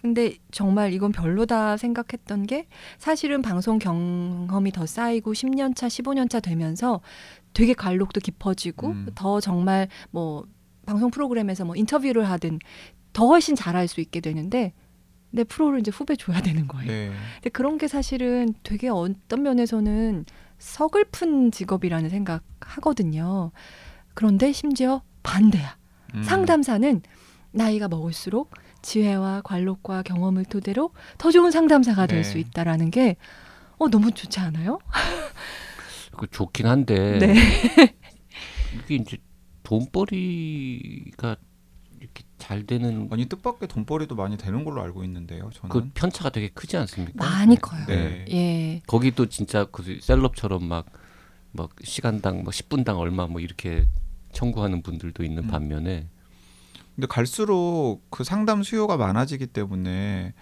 근데 0.01 0.38
정말 0.51 0.93
이건 0.93 1.12
별로다 1.12 1.77
생각했던 1.77 2.47
게 2.47 2.67
사실은 2.97 3.41
방송 3.41 3.77
경험이 3.77 4.71
더 4.71 4.86
쌓이고 4.88 5.34
10년 5.34 5.75
차, 5.75 5.88
15년 5.88 6.29
차 6.29 6.39
되면서 6.39 7.01
되게 7.53 7.73
관록도 7.73 8.21
깊어지고 8.21 8.88
음. 8.88 9.07
더 9.13 9.39
정말 9.39 9.89
뭐 10.10 10.45
방송 10.88 11.12
프로그램에서 11.12 11.65
뭐 11.65 11.75
인터뷰를 11.75 12.27
하든 12.31 12.60
더 13.13 13.28
훨씬 13.28 13.56
잘할 13.56 13.88
수 13.88 14.02
있게 14.02 14.19
되는데 14.19 14.74
내 15.32 15.43
프로를 15.43 15.80
이제 15.80 15.91
후배 15.91 16.15
줘야 16.15 16.41
되는 16.41 16.67
거예요. 16.67 16.88
네. 16.88 17.12
근데 17.36 17.50
그런 17.50 17.78
게 17.78 17.88
사실은 17.88 18.54
되게 18.63 18.89
어떤 18.89 19.43
면에서는 19.43 20.26
서글픈 20.60 21.52
직업이라는 21.52 22.10
생각 22.10 22.43
하거든요. 22.60 23.52
그런데 24.13 24.52
심지어 24.52 25.02
반대야. 25.24 25.78
음. 26.15 26.24
상담사는 26.24 27.02
나이가 27.52 27.88
먹을수록 27.88 28.52
지혜와 28.82 29.41
관록과 29.43 30.04
경험을 30.04 30.45
토대로 30.45 30.91
더 31.17 31.32
좋은 31.32 31.52
상담사가 31.52 32.08
될 32.08 32.24
네. 32.24 32.30
수 32.30 32.38
있다라는 32.38 32.91
게 32.91 33.15
어, 33.78 33.89
너무 33.89 34.12
좋지 34.12 34.39
않아요? 34.39 34.80
그 36.17 36.28
좋긴 36.28 36.67
한데 36.67 37.17
네. 37.19 37.36
이게 38.84 38.95
이제 38.95 39.17
돈벌이가 39.63 41.38
잘 42.41 42.65
되는 42.65 43.08
아니 43.12 43.25
뜻밖의 43.25 43.67
돈벌이도 43.67 44.15
많이 44.15 44.36
되는 44.36 44.65
걸로 44.65 44.82
알고 44.82 45.04
있는데요. 45.04 45.51
저는. 45.54 45.69
그 45.69 45.89
편차가 45.93 46.32
되게 46.32 46.49
크지 46.49 46.75
않습니까? 46.75 47.23
많이 47.23 47.56
커요. 47.56 47.86
네. 47.88 48.25
예. 48.32 48.82
거기도 48.88 49.27
진짜 49.27 49.65
그 49.71 49.99
셀럽처럼 50.01 50.63
막, 50.65 50.88
막 51.51 51.69
시간당 51.84 52.43
뭐 52.43 52.51
10분당 52.51 52.97
얼마 52.97 53.27
뭐 53.27 53.39
이렇게 53.39 53.86
청구하는 54.34 54.82
분들도 54.82 55.23
있는 55.23 55.43
음. 55.43 55.47
반면에 55.47 56.08
근데 56.95 57.08
갈수록 57.08 58.01
그 58.10 58.23
상담 58.23 58.63
수요가 58.63 58.97
많아지기 58.97 59.47
때문에 59.47 60.34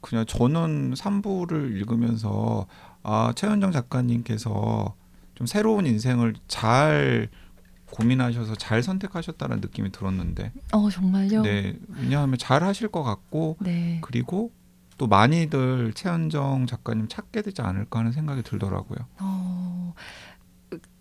그냥 0.00 0.26
저는 0.26 0.94
3부를 0.94 1.76
읽으면서 1.76 2.66
아 3.02 3.32
최현정 3.36 3.70
작가님께서 3.70 4.96
좀 5.34 5.46
새로운 5.46 5.86
인생을 5.86 6.34
잘 6.48 7.28
고민하셔서 7.90 8.54
잘 8.54 8.82
선택하셨다는 8.82 9.60
느낌이 9.60 9.92
들었는데 9.92 10.52
어, 10.72 10.90
정말요? 10.90 11.42
네 11.42 11.76
왜냐하면 11.88 12.38
잘 12.38 12.62
하실 12.62 12.88
것 12.88 13.02
같고 13.02 13.56
네. 13.60 13.98
그리고 14.02 14.52
또 14.96 15.06
많이들 15.06 15.92
최현정 15.94 16.66
작가님 16.66 17.08
찾게 17.08 17.42
되지 17.42 17.62
않을까 17.62 18.00
하는 18.00 18.12
생각이 18.12 18.42
들더라고요. 18.42 18.98
어, 19.20 19.94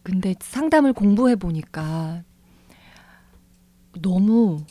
근데 0.04 0.34
상담을 0.39 0.93
공부해 0.93 1.36
보니까 1.36 2.23
너무 4.02 4.63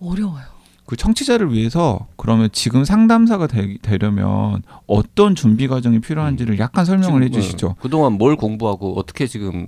어려워요. 0.00 0.55
그 0.86 0.96
청취자를 0.96 1.52
위해서 1.52 2.06
그러면 2.16 2.48
지금 2.52 2.84
상담사가 2.84 3.48
되, 3.48 3.76
되려면 3.82 4.62
어떤 4.86 5.34
준비 5.34 5.66
과정이 5.68 6.00
필요한지를 6.00 6.58
약간 6.60 6.84
설명을 6.84 7.22
해주시죠. 7.24 7.66
어, 7.68 7.76
그동안 7.80 8.12
뭘 8.14 8.36
공부하고 8.36 8.96
어떻게 8.98 9.26
지금 9.26 9.66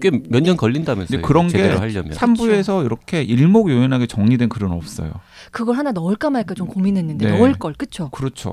꽤 0.00 0.10
몇 0.30 0.40
년 0.42 0.56
걸린다면서요. 0.56 1.22
그런 1.22 1.48
게 1.48 1.58
제대로 1.58 1.80
하려면. 1.80 2.12
3부에서 2.12 2.84
이렇게 2.84 3.22
일목요연하게 3.22 4.06
정리된 4.06 4.48
글은 4.48 4.70
없어요. 4.70 5.10
그걸 5.50 5.76
하나 5.76 5.90
넣을까 5.92 6.30
말까 6.30 6.54
좀 6.54 6.68
고민했는데 6.68 7.26
네. 7.30 7.38
넣을 7.38 7.54
걸 7.54 7.72
그쵸? 7.74 8.10
그렇죠. 8.10 8.52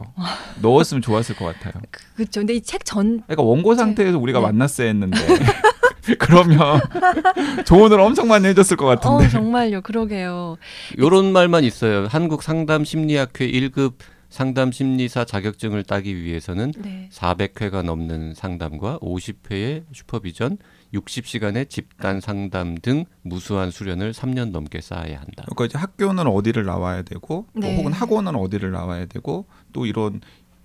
넣었으면 0.62 1.01
좋았을 1.04 1.36
것 1.36 1.45
같아요. 1.45 1.73
그, 1.91 2.01
그쵸. 2.15 2.39
근데 2.39 2.54
이 2.56 2.62
책 2.62 2.84
전 2.86 3.21
그러니까 3.27 3.43
원고 3.43 3.75
상태에서 3.75 4.17
우리가 4.17 4.39
네. 4.39 4.45
만났어야 4.47 4.88
했는데 4.88 5.17
그러면 6.19 6.79
조언을 7.65 7.99
엄청 7.99 8.27
많이 8.27 8.47
해줬을 8.47 8.77
것 8.77 8.85
같은데. 8.85 9.25
어, 9.25 9.29
정말요. 9.29 9.81
그러게요. 9.81 10.57
요런 10.97 11.31
말만 11.31 11.63
있어요. 11.63 12.07
한국 12.09 12.43
상담 12.43 12.83
심리학회 12.83 13.49
1급 13.51 13.93
상담 14.29 14.71
심리사 14.71 15.25
자격증을 15.25 15.83
따기 15.83 16.15
위해서는 16.15 16.71
네. 16.77 17.09
400회가 17.11 17.83
넘는 17.83 18.33
상담과 18.33 18.97
50회의 18.99 19.83
슈퍼비전, 19.91 20.57
60시간의 20.93 21.69
집단 21.69 22.21
상담 22.21 22.75
등 22.75 23.03
무수한 23.23 23.71
수련을 23.71 24.13
3년 24.13 24.51
넘게 24.51 24.79
쌓아야 24.79 25.19
한다. 25.19 25.43
그러니까 25.49 25.65
이제 25.65 25.77
학교는 25.77 26.27
어디를 26.27 26.63
나와야 26.63 27.01
되고 27.01 27.45
또 27.53 27.59
네. 27.59 27.75
혹은 27.75 27.91
학원은 27.91 28.35
어디를 28.35 28.71
나와야 28.71 29.05
되고 29.05 29.47
또 29.73 29.85
이런 29.85 30.21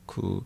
그 0.06 0.42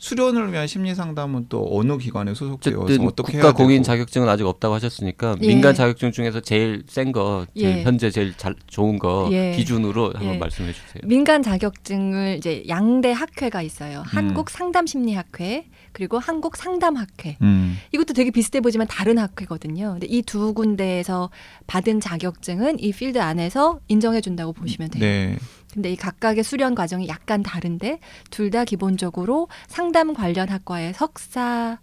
수련을 0.00 0.50
위한 0.50 0.66
심리 0.66 0.94
상담은 0.94 1.46
또 1.50 1.68
어느 1.70 1.98
기관에 1.98 2.32
소속되어서 2.34 3.02
어떻게 3.04 3.32
국가 3.34 3.48
해야 3.48 3.52
공인 3.52 3.82
되고. 3.82 3.84
자격증은 3.84 4.28
아직 4.30 4.46
없다고 4.46 4.74
하셨으니까 4.74 5.36
예. 5.42 5.46
민간 5.46 5.74
자격증 5.74 6.10
중에서 6.10 6.40
제일 6.40 6.82
센 6.88 7.12
거, 7.12 7.46
제일 7.54 7.78
예. 7.78 7.82
현재 7.82 8.10
제일 8.10 8.34
잘 8.36 8.54
좋은 8.66 8.98
거 8.98 9.28
예. 9.30 9.52
기준으로 9.54 10.12
한번 10.14 10.34
예. 10.34 10.38
말씀해 10.38 10.72
주세요. 10.72 11.02
민간 11.04 11.42
자격증을 11.42 12.36
이제 12.38 12.64
양대 12.66 13.12
학회가 13.12 13.60
있어요. 13.60 13.98
음. 14.00 14.04
한국 14.06 14.48
상담 14.48 14.86
심리 14.86 15.12
학회 15.14 15.66
그리고 15.92 16.18
한국 16.18 16.56
상담 16.56 16.96
학회. 16.96 17.36
음. 17.42 17.76
이것도 17.92 18.14
되게 18.14 18.30
비슷해 18.30 18.60
보지만 18.60 18.86
다른 18.88 19.18
학회거든요. 19.18 19.92
근데 19.92 20.06
이 20.08 20.22
두 20.22 20.54
군데에서 20.54 21.28
받은 21.66 22.00
자격증은 22.00 22.78
이 22.80 22.92
필드 22.92 23.20
안에서 23.20 23.80
인정해 23.88 24.20
준다고 24.22 24.52
보시면 24.54 24.90
돼요. 24.90 25.00
네. 25.02 25.36
근데 25.72 25.92
이 25.92 25.96
각각의 25.96 26.42
수련 26.44 26.74
과정이 26.74 27.08
약간 27.08 27.42
다른데 27.42 28.00
둘 28.30 28.50
다 28.50 28.64
기본적으로 28.64 29.46
상담 29.68 30.12
관련 30.12 30.48
학과의 30.48 30.92
석사 30.94 31.78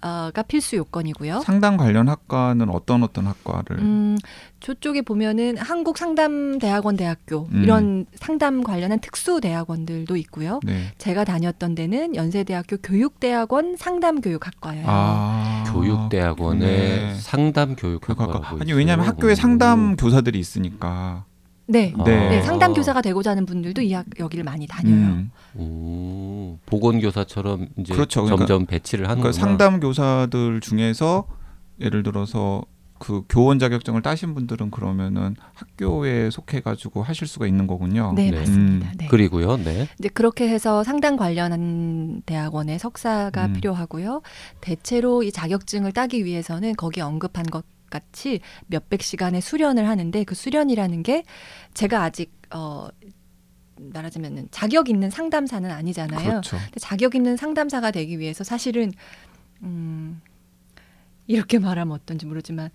가 0.00 0.42
필수 0.46 0.76
요건이고요. 0.76 1.40
상담 1.40 1.76
관련 1.76 2.08
학과는 2.08 2.70
어떤 2.70 3.02
어떤 3.02 3.26
학과를 3.26 3.80
음, 3.80 4.16
저쪽에 4.60 5.02
보면은 5.02 5.56
한국 5.56 5.98
상담 5.98 6.60
대학원 6.60 6.96
대학교 6.96 7.48
음. 7.50 7.64
이런 7.64 8.06
상담 8.14 8.62
관련한 8.62 9.00
특수 9.00 9.40
대학원들도 9.40 10.14
있고요. 10.18 10.60
네. 10.62 10.92
제가 10.98 11.24
다녔던 11.24 11.74
데는 11.74 12.14
연세대학교 12.14 12.76
교육대학원 12.76 13.74
상담교육학과예요. 13.76 14.84
아. 14.86 15.64
교육대학원의 15.72 16.60
네. 16.60 17.14
상담 17.18 17.74
그 17.74 17.98
교육학과라고 18.00 18.44
학과. 18.44 18.60
아니. 18.60 18.72
왜냐하면 18.74 19.06
학교에 19.08 19.32
오. 19.32 19.34
상담 19.34 19.96
교사들이 19.96 20.38
있으니까. 20.38 21.24
네. 21.68 21.92
네. 22.04 22.28
네, 22.28 22.42
상담 22.42 22.72
교사가 22.74 23.02
되고자 23.02 23.30
하는 23.32 23.44
분들도 23.44 23.82
이 23.82 23.92
학, 23.92 24.06
여기를 24.18 24.44
많이 24.44 24.66
다녀요. 24.66 24.94
음. 24.94 25.30
오, 25.54 26.58
보건 26.66 27.00
교사처럼 27.00 27.68
이제 27.78 27.92
그렇죠. 27.92 28.22
그러니까- 28.22 28.46
점점 28.46 28.66
배치를 28.66 29.08
하는 29.08 29.22
그러니까 29.22 29.40
상담 29.40 29.80
교사들 29.80 30.60
중에서 30.60 31.26
예를 31.80 32.02
들어서 32.02 32.62
그 32.98 33.24
교원 33.28 33.58
자격증을 33.58 34.00
따신 34.00 34.34
분들은 34.34 34.70
그러면은 34.70 35.36
학교에 35.52 36.30
속해 36.30 36.60
가지고 36.60 37.02
하실 37.02 37.26
수가 37.26 37.46
있는 37.46 37.66
거군요. 37.66 38.12
네, 38.16 38.30
네. 38.30 38.38
맞습니다. 38.38 38.86
음. 38.88 38.92
네. 38.96 39.06
그리고요, 39.08 39.58
네. 39.58 39.86
이제 39.98 40.08
그렇게 40.08 40.48
해서 40.48 40.82
상담 40.82 41.16
관련한 41.16 42.22
대학원에 42.24 42.78
석사가 42.78 43.46
음. 43.46 43.52
필요하고요. 43.52 44.22
대체로 44.62 45.22
이 45.22 45.30
자격증을 45.30 45.92
따기 45.92 46.24
위해서는 46.24 46.74
거기 46.76 47.02
언급한 47.02 47.44
것 47.44 47.64
같이 47.90 48.40
몇백 48.66 49.02
시간의 49.02 49.40
수련을 49.40 49.88
하는데 49.88 50.24
그 50.24 50.34
수련이라는 50.34 51.02
게 51.02 51.24
제가 51.74 52.02
아직 52.02 52.32
어 52.54 52.88
말하자면은 53.78 54.48
자격 54.50 54.88
있는 54.88 55.10
상담사는 55.10 55.70
아니잖아요. 55.70 56.28
그렇죠. 56.28 56.56
근데 56.56 56.80
자격 56.80 57.14
있는 57.14 57.36
상담사가 57.36 57.90
되기 57.90 58.18
위해서 58.18 58.44
사실은 58.44 58.92
음 59.62 60.20
이렇게 61.26 61.58
말하면 61.58 61.94
어떤지 61.94 62.26
모르지만 62.26 62.70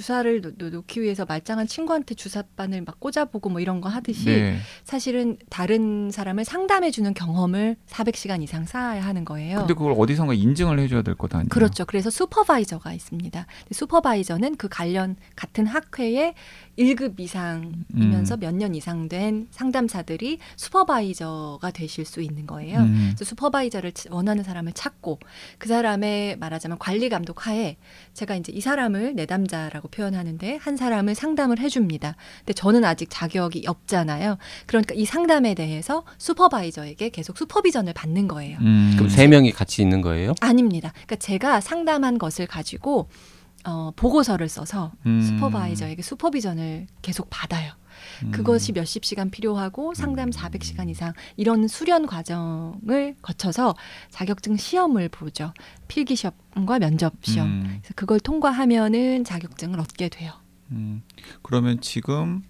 주사를 0.00 0.42
놓- 0.42 0.54
놓기 0.70 1.00
위해서 1.00 1.24
말짱한 1.24 1.66
친구한테 1.68 2.14
주사바늘 2.14 2.82
막 2.84 3.00
꽂아보고 3.00 3.48
뭐 3.48 3.60
이런 3.60 3.80
거 3.80 3.88
하듯이 3.88 4.26
네. 4.26 4.58
사실은 4.84 5.38
다른 5.48 6.10
사람을 6.10 6.44
상담해주는 6.44 7.14
경험을 7.14 7.76
400시간 7.88 8.42
이상 8.42 8.66
쌓아야 8.66 9.02
하는 9.06 9.24
거예요. 9.24 9.56
근데 9.60 9.72
그걸 9.72 9.94
어디선가 9.96 10.34
인증을 10.34 10.78
해줘야 10.80 11.00
될 11.00 11.14
것 11.14 11.34
아니에요? 11.34 11.48
그렇죠. 11.48 11.86
그래서 11.86 12.10
슈퍼바이저가 12.10 12.92
있습니다. 12.92 13.46
슈퍼바이저는 13.72 14.56
그 14.56 14.68
관련 14.68 15.16
같은 15.34 15.66
학회의 15.66 16.34
1급 16.78 17.18
이상이면서 17.18 18.34
음. 18.36 18.40
몇년 18.40 18.74
이상 18.74 19.08
된 19.08 19.46
상담사들이 19.50 20.38
슈퍼바이저가 20.56 21.70
되실 21.70 22.04
수 22.04 22.20
있는 22.20 22.46
거예요. 22.46 22.80
음. 22.80 23.12
그래서 23.14 23.24
슈퍼바이저를 23.24 23.92
치- 23.92 24.08
원하는 24.10 24.44
사람을 24.44 24.72
찾고 24.72 25.18
그 25.58 25.68
사람의 25.68 26.36
말하자면 26.36 26.78
관리 26.78 27.08
감독 27.08 27.46
하에 27.46 27.76
제가 28.14 28.36
이제 28.36 28.52
이 28.52 28.60
사람을 28.60 29.14
내담자라고 29.14 29.88
표현하는데 29.88 30.56
한 30.56 30.76
사람을 30.76 31.14
상담을 31.14 31.58
해줍니다. 31.60 32.16
근데 32.40 32.52
저는 32.52 32.84
아직 32.84 33.08
자격이 33.10 33.64
없잖아요. 33.66 34.36
그러니까 34.66 34.94
이 34.94 35.04
상담에 35.04 35.54
대해서 35.54 36.04
슈퍼바이저에게 36.18 37.08
계속 37.10 37.38
슈퍼비전을 37.38 37.92
받는 37.94 38.28
거예요. 38.28 38.58
음. 38.60 38.92
그럼 38.96 39.08
세 39.08 39.26
명이 39.26 39.52
같이 39.52 39.82
있는 39.82 40.00
거예요? 40.02 40.34
아닙니다. 40.40 40.92
그러니까 40.92 41.16
제가 41.16 41.60
상담한 41.60 42.18
것을 42.18 42.46
가지고 42.46 43.08
어, 43.66 43.92
보고서를 43.96 44.48
써서 44.48 44.92
음. 45.06 45.20
슈퍼바이저에게 45.20 46.00
슈퍼비전을 46.00 46.86
계속 47.02 47.28
받아요. 47.30 47.72
음. 48.22 48.30
그것이 48.30 48.72
몇십 48.72 49.04
시간 49.04 49.30
필요하고 49.30 49.94
상담 49.94 50.30
400시간 50.30 50.88
이상 50.88 51.12
이런 51.36 51.66
수련 51.66 52.06
과정을 52.06 53.16
거쳐서 53.22 53.74
자격증 54.10 54.56
시험을 54.56 55.08
보죠. 55.08 55.52
필기 55.88 56.14
시험과 56.14 56.78
면접 56.78 57.14
시험. 57.22 57.48
음. 57.48 57.62
그래서 57.80 57.94
그걸 57.96 58.20
통과하면은 58.20 59.24
자격증을 59.24 59.80
얻게 59.80 60.08
돼요. 60.08 60.32
음. 60.70 61.02
그러면 61.42 61.80
지금 61.80 62.42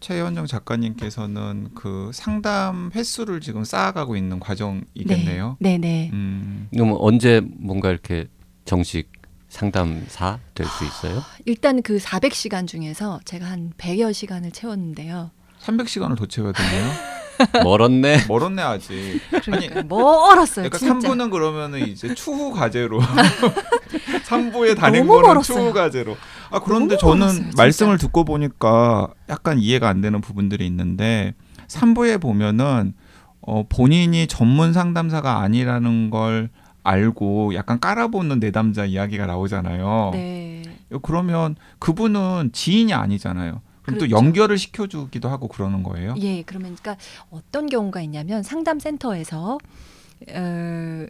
최현정 0.00 0.46
작가님께서는 0.46 1.70
그 1.74 2.10
상담 2.12 2.90
횟수를 2.94 3.40
지금 3.40 3.64
쌓아가고 3.64 4.16
있는 4.16 4.38
과정이겠네요. 4.38 5.56
네, 5.58 5.78
네. 5.78 6.10
음. 6.12 6.68
그럼 6.70 6.94
언제 6.98 7.40
뭔가 7.40 7.90
이렇게 7.90 8.26
정식 8.66 9.15
상담사 9.60 10.38
될 10.54 10.66
수 10.66 10.84
있어요? 10.84 11.22
일단 11.46 11.80
그 11.80 11.96
400시간 11.96 12.66
중에서 12.66 13.20
제가 13.24 13.46
한 13.46 13.72
100여 13.78 14.12
시간을 14.12 14.50
채웠는데요. 14.50 15.30
300시간을 15.62 16.18
더 16.18 16.26
채워야 16.26 16.52
되네요. 16.52 16.90
멀었네. 17.64 18.26
멀었네 18.28 18.60
아직. 18.62 19.18
그러니까 19.30 19.82
멀었어요. 19.84 20.68
그러니까 20.68 20.76
진짜. 20.78 21.08
3부는 21.08 21.30
그러면은 21.30 21.80
이제 21.88 22.14
추후 22.14 22.52
과제로 22.52 23.00
3부에 24.28 24.76
다른 24.76 25.00
너무 25.00 25.12
거는 25.14 25.28
멀었어요. 25.28 25.58
추후 25.58 25.72
과제로. 25.72 26.16
아 26.50 26.60
그런데 26.60 26.98
저는 26.98 27.18
멀었어요. 27.26 27.50
말씀을 27.56 27.96
듣고 27.98 28.24
보니까 28.24 29.08
약간 29.30 29.58
이해가 29.58 29.88
안 29.88 30.02
되는 30.02 30.20
부분들이 30.20 30.66
있는데 30.66 31.32
3부에 31.68 32.20
보면은 32.20 32.92
어 33.40 33.64
본인이 33.68 34.26
전문 34.26 34.72
상담사가 34.74 35.40
아니라는 35.40 36.10
걸 36.10 36.50
알고 36.86 37.54
약간 37.54 37.80
깔아보는 37.80 38.38
내담자 38.40 38.84
이야기가 38.84 39.26
나오잖아요. 39.26 40.10
네. 40.12 40.62
그러면 41.02 41.56
그분은 41.78 42.50
지인이 42.52 42.94
아니잖아요. 42.94 43.60
그럼 43.82 43.98
또 43.98 44.06
그렇죠. 44.06 44.16
연결을 44.16 44.58
시켜주기도 44.58 45.28
하고 45.28 45.48
그러는 45.48 45.82
거예요. 45.82 46.14
예, 46.18 46.42
그러면 46.42 46.76
그러니까 46.80 47.02
어떤 47.30 47.66
경우가 47.66 48.00
있냐면 48.02 48.42
상담센터에서 48.42 49.58
어, 50.30 51.06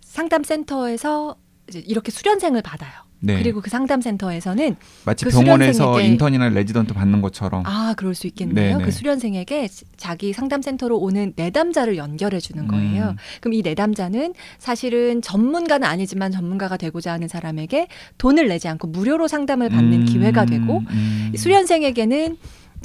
상담센터에서 0.00 1.36
이렇게 1.72 2.10
수련생을 2.10 2.62
받아요. 2.62 3.05
네. 3.20 3.38
그리고 3.38 3.60
그 3.60 3.70
상담센터에서는 3.70 4.76
마치 5.04 5.24
그 5.24 5.30
병원에서 5.30 6.00
인턴이나 6.00 6.48
레지던트 6.50 6.94
받는 6.94 7.22
것처럼. 7.22 7.62
아 7.66 7.94
그럴 7.96 8.14
수 8.14 8.26
있겠네요. 8.26 8.78
네네. 8.78 8.84
그 8.84 8.90
수련생에게 8.90 9.68
자기 9.96 10.32
상담센터로 10.32 10.98
오는 10.98 11.32
내담자를 11.36 11.96
연결해 11.96 12.40
주는 12.40 12.66
거예요. 12.68 13.10
음. 13.10 13.16
그럼 13.40 13.54
이 13.54 13.62
내담자는 13.62 14.34
사실은 14.58 15.22
전문가는 15.22 15.86
아니지만 15.86 16.30
전문가가 16.30 16.76
되고자 16.76 17.12
하는 17.12 17.28
사람에게 17.28 17.88
돈을 18.18 18.48
내지 18.48 18.68
않고 18.68 18.88
무료로 18.88 19.28
상담을 19.28 19.70
받는 19.70 20.02
음, 20.02 20.04
기회가 20.04 20.44
되고 20.44 20.82
음. 20.90 21.30
이 21.34 21.36
수련생에게는 21.36 22.36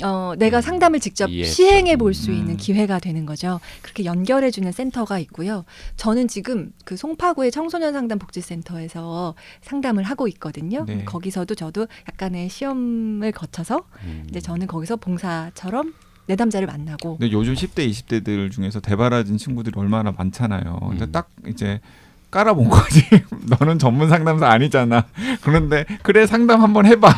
어, 0.03 0.33
내가 0.37 0.61
상담을 0.61 0.99
직접 0.99 1.29
이해했어. 1.29 1.53
시행해 1.53 1.95
볼수 1.95 2.31
음. 2.31 2.35
있는 2.35 2.57
기회가 2.57 2.99
되는 2.99 3.25
거죠. 3.25 3.59
그렇게 3.81 4.05
연결해 4.05 4.51
주는 4.51 4.71
센터가 4.71 5.19
있고요. 5.19 5.65
저는 5.97 6.27
지금 6.27 6.71
그 6.85 6.97
송파구의 6.97 7.51
청소년 7.51 7.93
상담 7.93 8.17
복지센터에서 8.19 9.35
상담을 9.61 10.03
하고 10.03 10.27
있거든요. 10.29 10.85
네. 10.85 11.03
거기서도 11.05 11.55
저도 11.55 11.87
약간의 12.09 12.49
시험을 12.49 13.31
거쳐서 13.31 13.81
음. 14.03 14.25
이제 14.29 14.39
저는 14.39 14.67
거기서 14.67 14.95
봉사처럼 14.97 15.93
내담자를 16.27 16.67
만나고 16.67 17.17
근데 17.17 17.31
요즘 17.31 17.53
10대, 17.53 17.89
20대들 17.89 18.51
중에서 18.51 18.79
대바라진 18.79 19.37
친구들이 19.37 19.73
얼마나 19.77 20.11
많잖아요. 20.11 20.79
근데 20.89 21.05
음. 21.05 21.11
딱 21.11 21.29
이제 21.47 21.81
깔아본 22.31 22.69
거지. 22.69 23.03
너는 23.59 23.77
전문 23.77 24.09
상담사 24.09 24.47
아니잖아. 24.49 25.05
그런데 25.41 25.85
그래 26.01 26.25
상담 26.25 26.61
한번 26.61 26.85
해봐. 26.85 27.09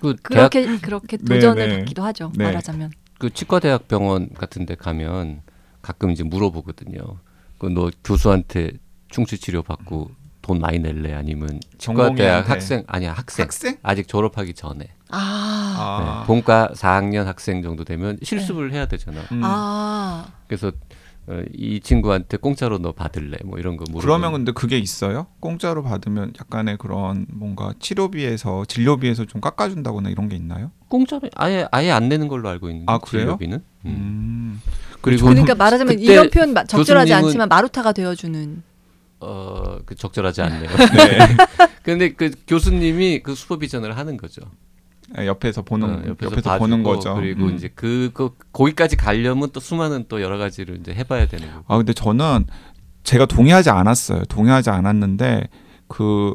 그 0.00 0.16
대학 0.30 0.50
그렇게 0.50 0.78
그렇게 0.78 1.16
도전을 1.18 1.68
네. 1.68 1.76
받기도 1.78 2.02
하죠. 2.04 2.32
네. 2.34 2.44
말하자면 2.44 2.90
그 3.18 3.30
치과대학 3.32 3.86
병원 3.88 4.30
같은데 4.34 4.74
가면 4.74 5.42
가끔 5.82 6.10
이제 6.10 6.22
물어보거든요. 6.24 7.00
그 7.58 7.68
너 7.70 7.90
교수한테 8.04 8.72
충치 9.08 9.38
치료 9.38 9.62
받고 9.62 10.10
돈 10.42 10.60
많이 10.60 10.78
낼래 10.78 11.14
아니면 11.14 11.58
치과대학. 11.78 12.48
학생 12.50 12.84
아니야 12.86 13.12
학생 13.12 13.44
학생? 13.44 13.76
아직 13.82 14.06
졸업하기 14.08 14.54
전에 14.54 14.88
아, 15.10 15.16
아, 15.78 16.20
네, 16.20 16.26
본과 16.26 16.70
4학년 16.74 17.24
학생 17.24 17.62
정도 17.62 17.84
되면 17.84 18.18
실습을 18.22 18.72
해야 18.72 18.86
되잖아. 18.86 19.20
음. 19.32 19.40
아 19.44 20.26
그래서 20.48 20.68
어, 20.68 20.72
이 21.52 21.80
친구한테 21.80 22.36
공짜로 22.36 22.78
너 22.78 22.92
받을래 22.92 23.36
뭐 23.44 23.58
이런 23.58 23.76
거 23.76 23.84
물어보면 23.88 24.00
그러면 24.00 24.32
근데 24.32 24.52
그게 24.52 24.78
있어요? 24.78 25.26
공짜로 25.40 25.82
받으면 25.82 26.32
약간의 26.40 26.78
그런 26.78 27.26
뭔가 27.32 27.74
치료비에서 27.80 28.64
진료비에서 28.66 29.24
좀 29.24 29.40
깎아준다거나 29.40 30.08
이런 30.10 30.28
게 30.28 30.36
있나요? 30.36 30.70
공짜로 30.88 31.28
아예 31.34 31.66
아예 31.72 31.90
안 31.90 32.08
내는 32.08 32.28
걸로 32.28 32.48
알고 32.48 32.68
있는데 32.70 32.92
아, 32.92 32.98
그래요? 32.98 33.24
진료비는 33.24 33.56
음. 33.86 33.90
음. 33.90 34.62
그리고 35.00 35.26
그러니까 35.26 35.54
말하자면 35.56 35.98
이런 35.98 36.30
표현 36.30 36.52
마- 36.52 36.64
적절하지 36.64 37.12
않지만 37.12 37.48
마루타가 37.48 37.92
되어주는 37.92 38.62
어, 39.20 39.78
그 39.84 39.94
적절하지 39.94 40.42
않네요. 40.42 40.68
네. 40.76 41.18
근데 41.82 42.12
그 42.12 42.30
교수님이 42.46 43.20
그 43.22 43.34
슈퍼비전을 43.34 43.96
하는 43.96 44.16
거죠. 44.16 44.42
아, 45.14 45.24
옆에서 45.24 45.62
보는 45.62 45.88
어, 45.88 46.02
옆에서, 46.08 46.34
봐주고 46.34 46.58
보는 46.58 46.82
거죠. 46.82 47.14
그리고 47.14 47.44
음. 47.44 47.54
이제 47.54 47.70
그, 47.74 48.10
그 48.12 48.30
거기까지 48.52 48.96
가려면 48.96 49.50
또 49.52 49.60
수많은 49.60 50.06
또 50.08 50.20
여러 50.20 50.38
가지를 50.38 50.78
이제 50.80 50.92
해봐야 50.92 51.26
되는 51.26 51.46
거고. 51.48 51.64
아 51.68 51.76
근데 51.76 51.92
저는 51.92 52.46
제가 53.04 53.26
동의하지 53.26 53.70
않았어요. 53.70 54.24
동의하지 54.24 54.70
않았는데 54.70 55.48
그 55.88 56.34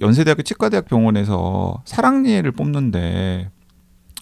연세대학교 0.00 0.42
치과대학 0.42 0.86
병원에서 0.86 1.82
사랑니를 1.84 2.52
뽑는데 2.52 3.50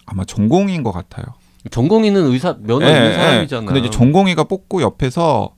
아마 0.06 0.24
전공인 0.24 0.82
것 0.82 0.92
같아요. 0.92 1.24
전공의는 1.70 2.26
의사 2.32 2.56
면허 2.60 2.86
예, 2.86 2.92
있는 2.92 3.10
예. 3.10 3.14
사람이잖아. 3.14 3.66
근데 3.66 3.80
이제 3.80 3.90
전공의가 3.90 4.44
뽑고 4.44 4.82
옆에서 4.82 5.54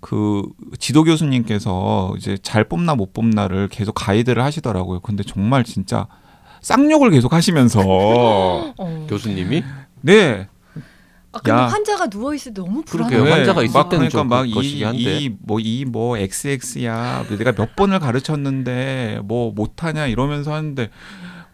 그 0.00 0.42
지도 0.78 1.04
교수님께서 1.04 2.14
이제 2.16 2.38
잘 2.40 2.64
뽑나 2.64 2.94
못 2.94 3.12
뽑나를 3.12 3.68
계속 3.68 3.92
가이드를 3.92 4.42
하시더라고요. 4.42 5.00
근데 5.00 5.22
정말 5.22 5.64
진짜 5.64 6.06
쌍욕을 6.62 7.10
계속 7.10 7.32
하시면서 7.32 7.80
어. 8.76 9.06
교수님이 9.08 9.62
네 10.02 10.48
아, 11.32 11.38
근데 11.40 11.50
야. 11.50 11.66
환자가 11.66 12.08
누워 12.08 12.34
있을 12.34 12.54
때 12.54 12.62
너무 12.62 12.82
그러게요. 12.82 13.18
불안해. 13.20 13.30
환자가 13.30 13.62
있을 13.62 13.78
막 13.78 13.88
때는 13.90 14.08
그러니까 14.08 14.36
좀막 14.36 14.54
거시기 14.54 14.82
한데. 14.82 15.18
이뭐이뭐 15.18 16.16
XX야 16.18 17.26
내가 17.36 17.52
몇 17.52 17.76
번을 17.76 17.98
가르쳤는데 18.00 19.20
뭐 19.24 19.52
못하냐 19.52 20.06
이러면서 20.06 20.54
하는데 20.54 20.90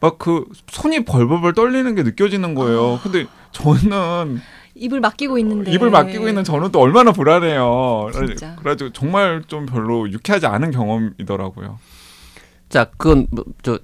막 0.00 0.18
그 0.18 0.44
손이 0.68 1.04
벌벌벌 1.04 1.54
떨리는 1.54 1.94
게 1.94 2.02
느껴지는 2.02 2.54
거예요. 2.54 3.00
근데 3.02 3.26
저는 3.52 4.40
입을 4.74 5.00
맡기고 5.00 5.38
있는데 5.38 5.72
입을 5.72 5.90
맡기고 5.90 6.28
있는 6.28 6.44
저는 6.44 6.70
또 6.72 6.80
얼마나 6.80 7.12
불안해요. 7.12 8.10
진짜. 8.12 8.54
그래가지고 8.56 8.92
정말 8.92 9.42
좀 9.46 9.66
별로 9.66 10.10
유쾌하지 10.10 10.46
않은 10.46 10.70
경험이더라고요. 10.70 11.78
자 12.68 12.86
그건 12.96 13.26
뭐, 13.30 13.44
저, 13.62 13.78
저 13.78 13.82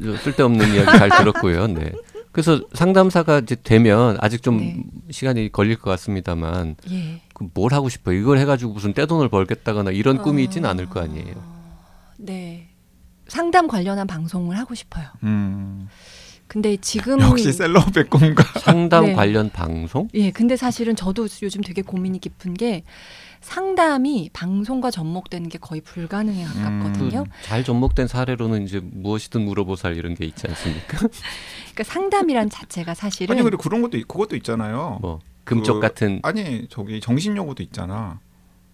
쓸데없는 0.00 0.74
이야기 0.74 0.98
잘 0.98 1.08
들었고요. 1.10 1.66
네. 1.68 1.92
그래서 2.32 2.60
상담사가 2.74 3.40
이제 3.40 3.56
되면 3.56 4.16
아직 4.20 4.42
좀 4.42 4.58
네. 4.58 4.84
시간이 5.10 5.50
걸릴 5.50 5.76
것 5.76 5.90
같습니다만 5.90 6.76
예. 6.90 7.20
그뭘 7.34 7.72
하고 7.72 7.88
싶어? 7.88 8.12
이걸 8.12 8.38
해가지고 8.38 8.72
무슨 8.72 8.94
떼돈을 8.94 9.28
벌겠다거나 9.28 9.90
이런 9.90 10.18
꿈이 10.18 10.42
어. 10.42 10.44
있지는 10.44 10.68
않을 10.70 10.86
거 10.86 11.00
아니에요. 11.00 11.34
네. 12.18 12.68
상담 13.26 13.68
관련한 13.68 14.06
방송을 14.06 14.58
하고 14.58 14.74
싶어요. 14.74 15.06
음, 15.22 15.88
근데 16.50 16.76
지금 16.78 17.20
역시 17.22 17.52
셀럽의 17.52 18.08
꿈과 18.10 18.42
상담 18.58 19.04
네. 19.04 19.12
관련 19.12 19.50
방송? 19.50 20.08
예, 20.14 20.32
근데 20.32 20.56
사실은 20.56 20.96
저도 20.96 21.28
요즘 21.42 21.60
되게 21.60 21.80
고민이 21.80 22.18
깊은 22.18 22.54
게 22.54 22.82
상담이 23.40 24.30
방송과 24.32 24.90
접목되는 24.90 25.48
게 25.48 25.58
거의 25.58 25.80
불가능에 25.80 26.42
가깝거든요. 26.44 27.24
그잘 27.42 27.62
접목된 27.62 28.08
사례로는 28.08 28.64
이제 28.64 28.80
무엇이든 28.82 29.42
물어보살 29.44 29.96
이런 29.96 30.16
게 30.16 30.26
있지 30.26 30.48
않습니까? 30.48 30.98
그러니까 30.98 31.84
상담이란 31.84 32.50
자체가 32.50 32.94
사실은 32.94 33.32
아니 33.32 33.44
그리고 33.44 33.62
그런 33.62 33.80
것도 33.80 33.96
있- 33.96 34.08
그것도 34.08 34.34
있잖아요. 34.34 34.98
뭐 35.00 35.20
금쪽 35.44 35.74
그- 35.74 35.80
같은 35.80 36.18
아니 36.24 36.66
저기 36.68 37.00
정신요고도 37.00 37.62
있잖아. 37.62 38.18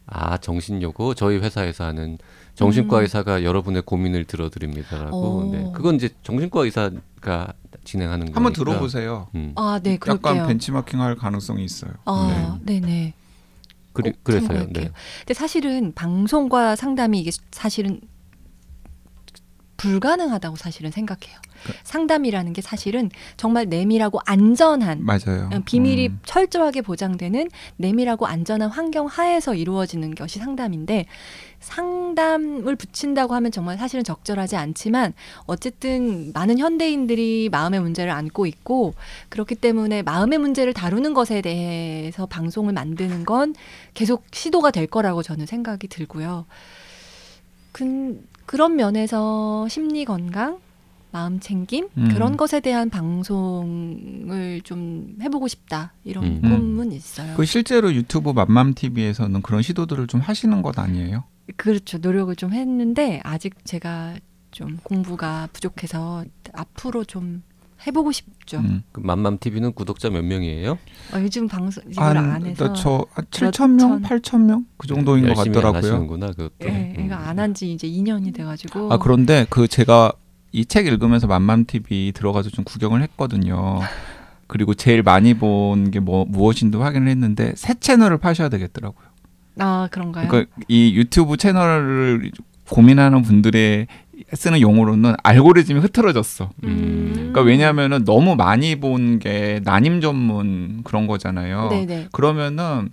아 0.06 0.36
정신요고 0.36 1.14
저희 1.14 1.38
회사에서 1.38 1.84
하는 1.84 2.18
정신과 2.54 2.98
음. 2.98 3.02
의사가 3.02 3.42
여러분의 3.44 3.82
고민을 3.82 4.24
들어드립니다라고. 4.24 5.16
오. 5.16 5.50
네. 5.52 5.70
그건 5.74 5.96
이제 5.96 6.10
정신과 6.22 6.64
의사가 6.64 7.52
진행하는 7.84 8.26
거니까. 8.26 8.36
한번 8.36 8.52
들어보세요. 8.52 9.28
음. 9.34 9.52
아, 9.56 9.80
네, 9.82 9.96
그럴게요. 9.96 10.32
약간 10.32 10.48
벤치마킹할 10.48 11.16
가능성이 11.16 11.64
있어요. 11.64 11.92
아, 12.04 12.58
네, 12.62 12.80
네. 12.80 13.14
그리, 13.92 14.12
꼭 14.12 14.24
그래서요. 14.24 14.66
네. 14.72 14.90
근데 15.20 15.34
사실은 15.34 15.92
방송과 15.94 16.76
상담이 16.76 17.18
이게 17.20 17.30
사실은 17.50 18.00
불가능하다고 19.76 20.56
사실은 20.56 20.90
생각해요. 20.90 21.38
그 21.64 21.72
상담이라는 21.84 22.52
게 22.52 22.62
사실은 22.62 23.10
정말 23.36 23.66
내밀하고 23.66 24.20
안전한 24.24 25.04
맞아요. 25.04 25.50
어, 25.52 25.60
비밀이 25.64 26.08
음. 26.08 26.20
철저하게 26.24 26.82
보장되는 26.82 27.48
내밀하고 27.76 28.26
안전한 28.26 28.70
환경 28.70 29.06
하에서 29.06 29.54
이루어지는 29.54 30.14
것이 30.14 30.38
상담인데 30.38 31.06
상담을 31.60 32.76
붙인다고 32.76 33.34
하면 33.34 33.50
정말 33.50 33.76
사실은 33.78 34.04
적절하지 34.04 34.56
않지만 34.56 35.14
어쨌든 35.46 36.32
많은 36.32 36.58
현대인들이 36.58 37.48
마음의 37.50 37.80
문제를 37.80 38.12
안고 38.12 38.46
있고 38.46 38.94
그렇기 39.30 39.56
때문에 39.56 40.02
마음의 40.02 40.38
문제를 40.38 40.72
다루는 40.74 41.14
것에 41.14 41.40
대해서 41.40 42.26
방송을 42.26 42.72
만드는 42.72 43.24
건 43.24 43.54
계속 43.94 44.24
시도가 44.30 44.70
될 44.70 44.86
거라고 44.86 45.22
저는 45.22 45.46
생각이 45.46 45.88
들고요. 45.88 46.46
근, 47.72 48.26
그런 48.46 48.76
면에서 48.76 49.66
심리 49.68 50.04
건강 50.04 50.58
마음 51.12 51.40
챙김 51.40 51.88
음. 51.96 52.08
그런 52.08 52.36
것에 52.36 52.60
대한 52.60 52.90
방송을 52.90 54.60
좀 54.62 55.16
해보고 55.20 55.48
싶다 55.48 55.92
이런 56.04 56.24
음. 56.24 56.40
꿈은 56.42 56.92
있어요. 56.92 57.34
그 57.36 57.44
실제로 57.44 57.92
유튜브 57.94 58.30
맘맘 58.30 58.74
TV에서는 58.74 59.42
그런 59.42 59.62
시도들을 59.62 60.06
좀 60.08 60.20
하시는 60.20 60.62
것 60.62 60.78
아니에요? 60.78 61.24
그렇죠 61.56 61.98
노력을 61.98 62.34
좀 62.36 62.52
했는데 62.52 63.20
아직 63.24 63.64
제가 63.64 64.16
좀 64.50 64.78
공부가 64.82 65.48
부족해서 65.52 66.24
앞으로 66.52 67.04
좀 67.04 67.42
해보고 67.86 68.12
싶죠. 68.12 68.58
음. 68.58 68.82
그 68.92 69.00
맘맘 69.00 69.38
TV는 69.40 69.72
구독자 69.72 70.08
몇 70.10 70.22
명이에요? 70.24 70.72
어, 71.14 71.20
요즘 71.20 71.48
방송 71.48 71.82
이걸 71.90 72.16
안 72.16 72.46
해서 72.46 72.72
저 72.74 73.04
7천 73.30 73.70
명, 73.72 74.00
그렇천. 74.02 74.02
8천 74.02 74.44
명그 74.46 74.86
정도인 74.86 75.22
것 75.24 75.28
열심히 75.30 75.48
안 75.48 75.62
같더라고요. 75.62 75.78
하시는구나 75.92 76.26
그것도. 76.32 76.52
예, 76.64 76.94
음. 76.98 77.04
이거 77.06 77.14
안 77.14 77.38
한 77.38 77.54
지 77.54 77.72
이제 77.72 77.86
2년이 77.88 78.34
돼가지고 78.34 78.92
아 78.92 78.98
그런데 78.98 79.46
그 79.50 79.68
제가 79.68 80.12
이 80.52 80.64
책 80.64 80.86
읽으면서 80.86 81.26
맘맘 81.26 81.66
TV 81.66 82.12
들어가서 82.14 82.50
좀 82.50 82.64
구경을 82.64 83.02
했거든요. 83.02 83.80
그리고 84.48 84.74
제일 84.74 85.02
많이 85.02 85.34
본 85.34 85.90
게 85.90 86.00
뭐 86.00 86.24
무엇인도 86.26 86.82
확인을 86.82 87.08
했는데 87.08 87.52
새 87.56 87.74
채널을 87.74 88.18
파셔야 88.18 88.48
되겠더라고요. 88.48 89.06
아 89.58 89.88
그런가요? 89.90 90.28
그러니까 90.28 90.54
이 90.68 90.94
유튜브 90.94 91.36
채널을 91.36 92.30
고민하는 92.70 93.22
분들의 93.22 93.86
쓰는 94.32 94.60
용어로는 94.60 95.14
알고리즘이 95.22 95.80
흐트러졌어. 95.80 96.50
음. 96.64 97.10
그러니까 97.14 97.42
왜냐하면은 97.42 98.04
너무 98.04 98.34
많이 98.36 98.76
본 98.80 99.18
게 99.18 99.60
난임 99.64 100.00
전문 100.00 100.82
그런 100.84 101.06
거잖아요. 101.06 101.68
네네. 101.70 102.08
그러면은 102.12 102.90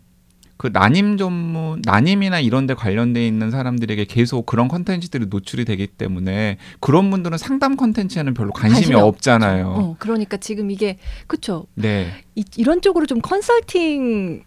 그 0.58 0.70
난임 0.72 1.18
전문 1.18 1.82
난임이나 1.84 2.40
이런 2.40 2.68
데 2.68 2.74
관련돼 2.74 3.26
있는 3.28 3.52
사람들에게 3.52 4.06
계속 4.06 4.46
그런 4.46 4.68
컨텐츠들이 4.70 5.26
노출이 5.26 5.66
되기 5.66 5.88
때문에 5.88 6.58
그런 6.80 7.10
분들은 7.12 7.38
상담 7.38 7.76
컨텐츠에는 7.76 8.34
별로 8.34 8.52
관심이, 8.52 8.76
관심이 8.76 8.96
없잖아요. 8.96 9.68
어, 9.68 9.96
그러니까 10.00 10.38
지금 10.38 10.72
이게 10.72 10.98
그쵸 11.28 11.66
네. 11.76 12.08
이, 12.36 12.46
이런 12.56 12.82
쪽으로 12.82 13.06
좀 13.06 13.20
컨설팅 13.20 14.44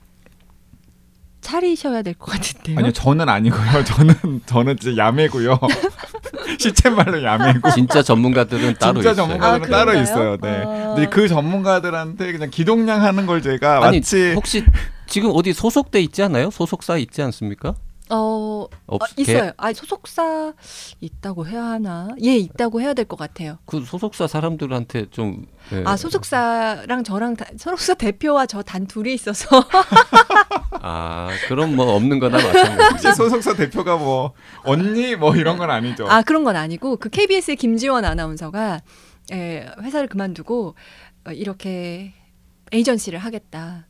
차리셔야 1.47 2.03
될 2.03 2.15
것 2.15 2.33
같은데요. 2.33 2.79
아니요, 2.79 2.93
저는 2.93 3.29
아니고요. 3.29 3.85
저는 3.87 4.41
저는 4.47 4.77
진짜 4.79 5.05
야매고요. 5.07 5.61
시체말로 6.59 7.23
야매고. 7.23 7.71
진짜 7.71 8.03
전문가들은 8.03 8.75
따로 8.81 8.95
진짜 9.01 9.13
있어요. 9.13 9.27
전문가들은 9.27 9.75
아, 9.75 9.79
따로? 9.79 9.95
있어요. 10.01 10.37
네. 10.39 10.63
아. 10.65 10.95
근데 10.95 11.09
그 11.09 11.29
전문가들한테 11.29 12.33
그냥 12.33 12.51
기동량 12.51 13.03
하는 13.03 13.27
걸 13.27 13.43
제가 13.43 13.85
아니 13.87 13.99
마치 13.99 14.33
혹시 14.35 14.65
지금 15.07 15.31
어디 15.35 15.53
소속돼 15.53 16.01
있지 16.03 16.23
않아요? 16.25 16.51
소속사 16.51 16.97
있지 16.97 17.23
않습니까? 17.23 17.75
어, 18.11 18.67
없, 18.87 19.03
어, 19.03 19.07
있어요. 19.17 19.51
아 19.57 19.73
소속사 19.73 20.53
있다고 21.01 21.47
해야 21.47 21.65
하나? 21.65 22.09
예, 22.23 22.37
있다고 22.37 22.81
해야 22.81 22.95
될 22.95 23.05
것 23.07 23.17
같아요. 23.19 23.59
그 23.67 23.81
소속사 23.85 24.27
사람들한테 24.27 25.11
좀 25.11 25.47
예. 25.73 25.83
아 25.85 25.97
소속사랑 25.97 27.03
저랑 27.05 27.35
다, 27.37 27.47
소속사 27.59 27.95
대표와 27.95 28.47
저 28.47 28.63
단 28.63 28.87
둘이 28.87 29.15
있어서 29.15 29.47
아 30.83 31.29
그럼 31.49 31.75
뭐 31.77 31.95
없는 31.95 32.19
거나 32.19 32.37
마찬가지. 32.39 33.13
소속사 33.15 33.55
대표가 33.55 33.97
뭐 33.97 34.33
언니 34.65 35.17
뭐 35.17 35.35
이런 35.37 35.57
건 35.59 35.71
아니죠. 35.71 36.07
아 36.09 36.23
그런 36.23 36.45
건 36.45 36.57
아니고 36.57 36.97
그 36.99 37.09
KBS의 37.09 37.57
김지원 37.57 38.05
아나운서가 38.05 38.81
예, 39.33 39.69
회사를 39.83 40.09
그만두고 40.09 40.75
어, 41.27 41.31
이렇게 41.33 42.13
에이전시를 42.73 43.19
하겠다. 43.19 43.87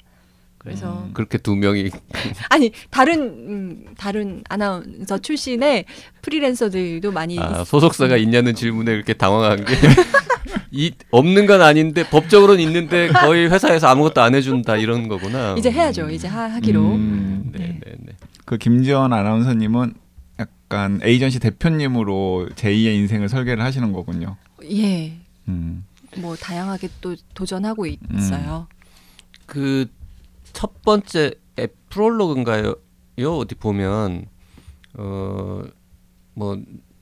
그래서 0.66 1.04
음. 1.06 1.10
그렇게 1.12 1.38
두 1.38 1.54
명이 1.54 1.90
아니 2.50 2.72
다른 2.90 3.20
음, 3.22 3.84
다른 3.96 4.42
아나운서 4.48 5.16
출신의 5.18 5.84
프리랜서들도 6.22 7.12
많이 7.12 7.38
아, 7.38 7.60
있- 7.62 7.66
소속사가 7.68 8.16
있냐는 8.16 8.52
질문에 8.56 8.90
그렇게 8.90 9.12
당황한 9.14 9.64
게 9.64 9.74
이, 10.72 10.90
없는 11.12 11.46
건 11.46 11.62
아닌데 11.62 12.02
법적으로는 12.10 12.60
있는데 12.64 13.06
거의 13.08 13.48
회사에서 13.48 13.86
아무것도 13.86 14.20
안 14.20 14.34
해준다 14.34 14.76
이런 14.76 15.06
거구나. 15.06 15.54
이제 15.56 15.70
해야죠. 15.70 16.10
이제 16.10 16.26
하, 16.26 16.42
하기로. 16.50 16.80
음, 16.80 17.52
네, 17.52 17.78
네, 17.84 17.92
네. 18.00 18.12
그 18.44 18.58
김지원 18.58 19.12
아나운서님은 19.12 19.94
약간 20.40 20.98
에이전시 21.04 21.38
대표님으로 21.38 22.48
제2의 22.56 22.96
인생을 22.96 23.28
설계를 23.28 23.62
하시는 23.62 23.92
거군요. 23.92 24.36
예. 24.68 25.12
음. 25.46 25.84
뭐 26.16 26.34
다양하게 26.34 26.88
또 27.00 27.14
도전하고 27.34 27.86
있어요. 27.86 28.66
그 29.46 29.86
첫 30.56 30.82
번째 30.82 31.34
에, 31.58 31.66
프롤로그인가요? 31.90 32.74
요 33.20 33.36
어디 33.36 33.54
보면 33.54 34.26
어 34.98 35.62
뭐 36.34 36.58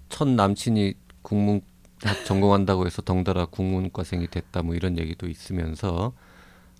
첫 0.08 0.28
남친이 0.28 0.94
국문 1.22 1.60
학 2.04 2.24
전공한다고 2.24 2.86
해서 2.86 3.02
덩달아 3.02 3.46
국문과생이 3.46 4.28
됐다 4.28 4.62
뭐 4.62 4.76
이런 4.76 4.96
얘기도 4.96 5.26
있으면서 5.26 6.12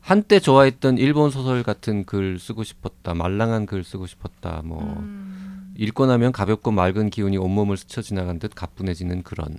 한때 0.00 0.38
좋아했던 0.38 0.98
일본 0.98 1.30
소설 1.30 1.64
같은 1.64 2.04
글 2.04 2.38
쓰고 2.38 2.62
싶었다 2.62 3.14
말랑한 3.14 3.66
글 3.66 3.82
쓰고 3.82 4.06
싶었다 4.06 4.62
뭐 4.64 4.80
음. 4.82 5.74
읽고 5.76 6.06
나면 6.06 6.30
가볍고 6.30 6.70
맑은 6.70 7.10
기운이 7.10 7.36
온몸을 7.38 7.76
스쳐 7.76 8.02
지나간 8.02 8.38
듯 8.38 8.54
가뿐해지는 8.54 9.24
그런 9.24 9.58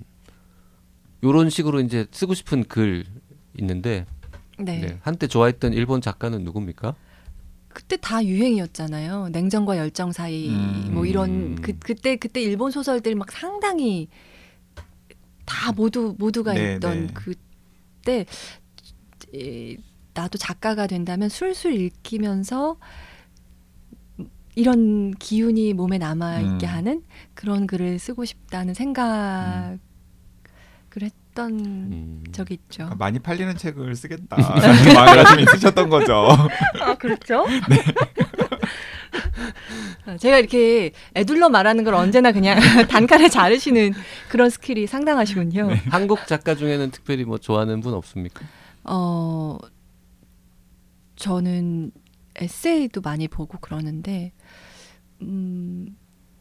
요런 1.22 1.50
식으로 1.50 1.80
이제 1.80 2.06
쓰고 2.10 2.32
싶은 2.32 2.64
글 2.64 3.04
있는데 3.58 4.06
네. 4.58 4.80
네. 4.80 4.98
한때 5.02 5.26
좋아했던 5.26 5.74
일본 5.74 6.00
작가는 6.00 6.42
누굽니까? 6.44 6.94
그때 7.76 7.98
다 7.98 8.24
유행이었잖아요. 8.24 9.28
냉정과 9.32 9.76
열정 9.76 10.10
사이 10.10 10.48
음. 10.48 10.92
뭐 10.94 11.04
이런 11.04 11.56
그 11.56 11.78
그때 11.78 12.16
그때 12.16 12.40
일본 12.40 12.70
소설들 12.70 13.14
막 13.16 13.30
상당히 13.30 14.08
다 15.44 15.72
모두 15.72 16.14
모두가 16.18 16.54
네, 16.54 16.76
있던 16.76 17.08
네. 17.08 17.12
그때 17.12 18.24
에, 19.34 19.76
나도 20.14 20.38
작가가 20.38 20.86
된다면 20.86 21.28
술술 21.28 21.74
읽히면서 21.74 22.78
이런 24.54 25.10
기운이 25.10 25.74
몸에 25.74 25.98
남아 25.98 26.40
있게 26.40 26.66
음. 26.66 26.72
하는 26.72 27.02
그런 27.34 27.66
글을 27.66 27.98
쓰고 27.98 28.24
싶다는 28.24 28.72
생각을 28.72 29.78
했 31.02 31.12
던 31.36 31.60
음. 31.60 32.24
적이 32.32 32.54
있죠. 32.54 32.88
아, 32.90 32.94
많이 32.98 33.20
팔리는 33.20 33.56
책을 33.56 33.94
쓰겠다. 33.94 34.36
라는 34.36 34.94
마음이 34.94 35.24
좀 35.24 35.40
있으셨던 35.40 35.90
거죠. 35.90 36.28
아 36.80 36.94
그렇죠? 36.94 37.46
네. 37.68 37.84
제가 40.18 40.38
이렇게 40.38 40.92
애둘러 41.14 41.50
말하는 41.50 41.84
걸 41.84 41.94
언제나 41.94 42.32
그냥 42.32 42.58
단칼에 42.88 43.28
자르시는 43.28 43.92
그런 44.28 44.50
skill이 44.50 44.86
상당하시군요. 44.86 45.70
한국 45.90 46.26
작가 46.26 46.54
중에는 46.54 46.90
특별히 46.90 47.24
뭐 47.24 47.38
좋아하는 47.38 47.80
분 47.80 47.94
없습니까? 47.94 48.44
어 48.84 49.58
저는 51.16 51.90
에세이도 52.36 53.00
많이 53.02 53.28
보고 53.28 53.58
그러는데 53.58 54.32
음 55.22 55.96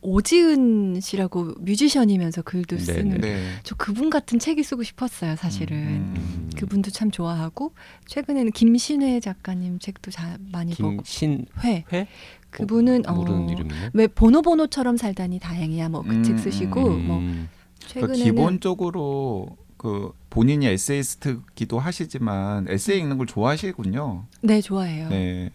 오지은 0.06 1.00
씨라고 1.02 1.54
뮤지션이면서 1.60 2.44
글도 2.44 2.78
네, 2.78 2.84
쓰는 2.84 3.18
네. 3.20 3.44
저 3.64 3.76
그분 3.76 4.10
같은 4.10 4.40
책이 4.40 4.64
쓰고 4.64 4.84
싶었어요 4.84 5.36
사실은 5.36 5.78
음, 5.78 6.14
음. 6.16 6.50
그분도 6.56 6.92
참 6.92 7.12
좋아하고 7.12 7.74
최근에는 8.08 8.52
김신회 8.52 9.20
작가님 9.20 9.80
책도 9.80 10.12
자, 10.12 10.38
많이 10.52 10.74
보고 10.74 10.98
김신회 10.98 11.86
회 11.92 12.08
그분은 12.52 13.08
어, 13.08 13.14
모르는 13.14 13.50
이름이네. 13.50 13.90
왜 13.94 14.08
보노보노처럼 14.08 14.98
살다니 14.98 15.40
다행이야 15.40 15.90
뭐 15.90 16.04
그책 16.04 16.34
음, 16.34 16.38
쓰시고 16.38 16.88
음. 16.88 17.08
뭐 17.08 17.18
그러니까 17.20 17.48
최근에는 17.88 18.24
기본적으로 18.24 19.58
그 19.78 20.12
본인이 20.30 20.66
에세이스트기도 20.68 21.80
하시지만 21.80 22.68
에세이 22.70 23.00
읽는 23.00 23.18
걸 23.18 23.28
좋아하시군요. 23.28 24.26
네 24.42 24.62
좋아해요. 24.62 25.10
네. 25.10 25.52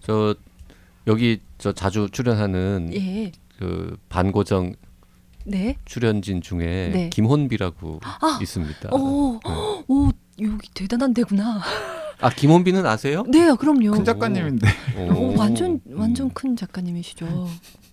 저 0.00 0.34
여기 1.06 1.40
저 1.58 1.72
자주 1.72 2.08
출연하는 2.10 2.90
예. 2.94 3.32
그 3.58 3.96
반고정 4.08 4.74
네. 5.44 5.76
출연진 5.84 6.40
중에 6.40 6.90
네. 6.92 7.10
김혼비라고 7.10 8.00
아! 8.04 8.38
있습니다. 8.40 8.90
오, 8.94 9.40
네. 9.44 9.84
오 9.88 10.10
여기 10.40 10.68
대단한 10.74 11.12
데구나. 11.14 11.60
아 12.20 12.30
김혼비는 12.30 12.86
아세요? 12.86 13.24
네, 13.28 13.52
그럼요. 13.54 13.90
큰 13.90 14.04
작가님인데. 14.04 14.68
오, 15.10 15.34
완전 15.36 15.80
음. 15.86 15.98
완전 15.98 16.30
큰 16.30 16.54
작가님이시죠. 16.54 17.48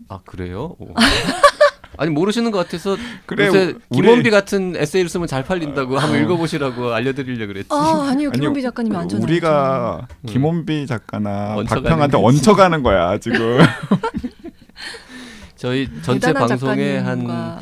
아 0.08 0.20
그래요? 0.24 0.76
오. 1.98 2.02
아니 2.02 2.12
모르시는 2.12 2.52
것 2.52 2.58
같아서 2.60 2.96
그래, 3.26 3.48
요새 3.48 3.76
우리- 3.90 4.02
김원비 4.08 4.30
같은 4.30 4.76
에세이를 4.78 5.10
쓰면 5.10 5.28
잘 5.28 5.44
팔린다고 5.44 5.98
한번 5.98 6.22
읽어보시라고 6.24 6.94
알려드리려 6.94 7.48
그랬지. 7.48 7.70
아 7.72 8.08
아니요 8.12 8.30
아니, 8.30 8.40
김원비 8.40 8.62
작가님이 8.62 8.96
완전 8.96 9.22
우리가 9.24 10.08
김원비 10.28 10.88
작가나 10.88 11.56
박평한테. 11.68 12.18
얹혀가는 12.18 12.84
거야 12.84 13.18
지금. 13.20 13.60
저희. 15.56 15.90
전체 16.02 16.32
방송의 16.34 17.02
한 17.02 17.20
작가님과 17.28 17.62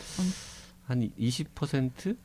한 0.88 1.09
20%? 1.19 2.15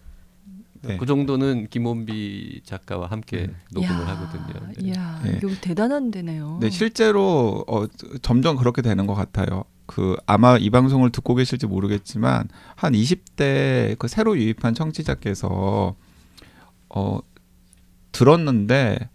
네. 0.84 0.96
그 0.96 1.06
정도는 1.06 1.68
김원비 1.70 2.62
작가와 2.64 3.06
함께 3.06 3.46
음. 3.48 3.54
녹음을 3.72 4.08
하거든요. 4.08 4.66
네. 4.66 4.74
이야, 4.88 5.20
네. 5.24 5.40
대단한 5.60 6.10
데네요. 6.10 6.58
네, 6.60 6.70
실제로 6.70 7.64
어, 7.68 7.86
점점 8.20 8.56
그렇게 8.56 8.82
되는 8.82 9.06
것 9.06 9.14
같아요. 9.14 9.64
그 9.86 10.16
아마 10.26 10.56
이 10.56 10.70
방송을 10.70 11.10
듣고 11.10 11.34
계실지 11.34 11.66
모르겠지만 11.66 12.48
한 12.74 12.92
20대 12.92 13.98
그 13.98 14.08
새로 14.08 14.36
유입한 14.36 14.74
청취자께서 14.74 15.94
어 16.90 17.18
들었는데 18.12 19.08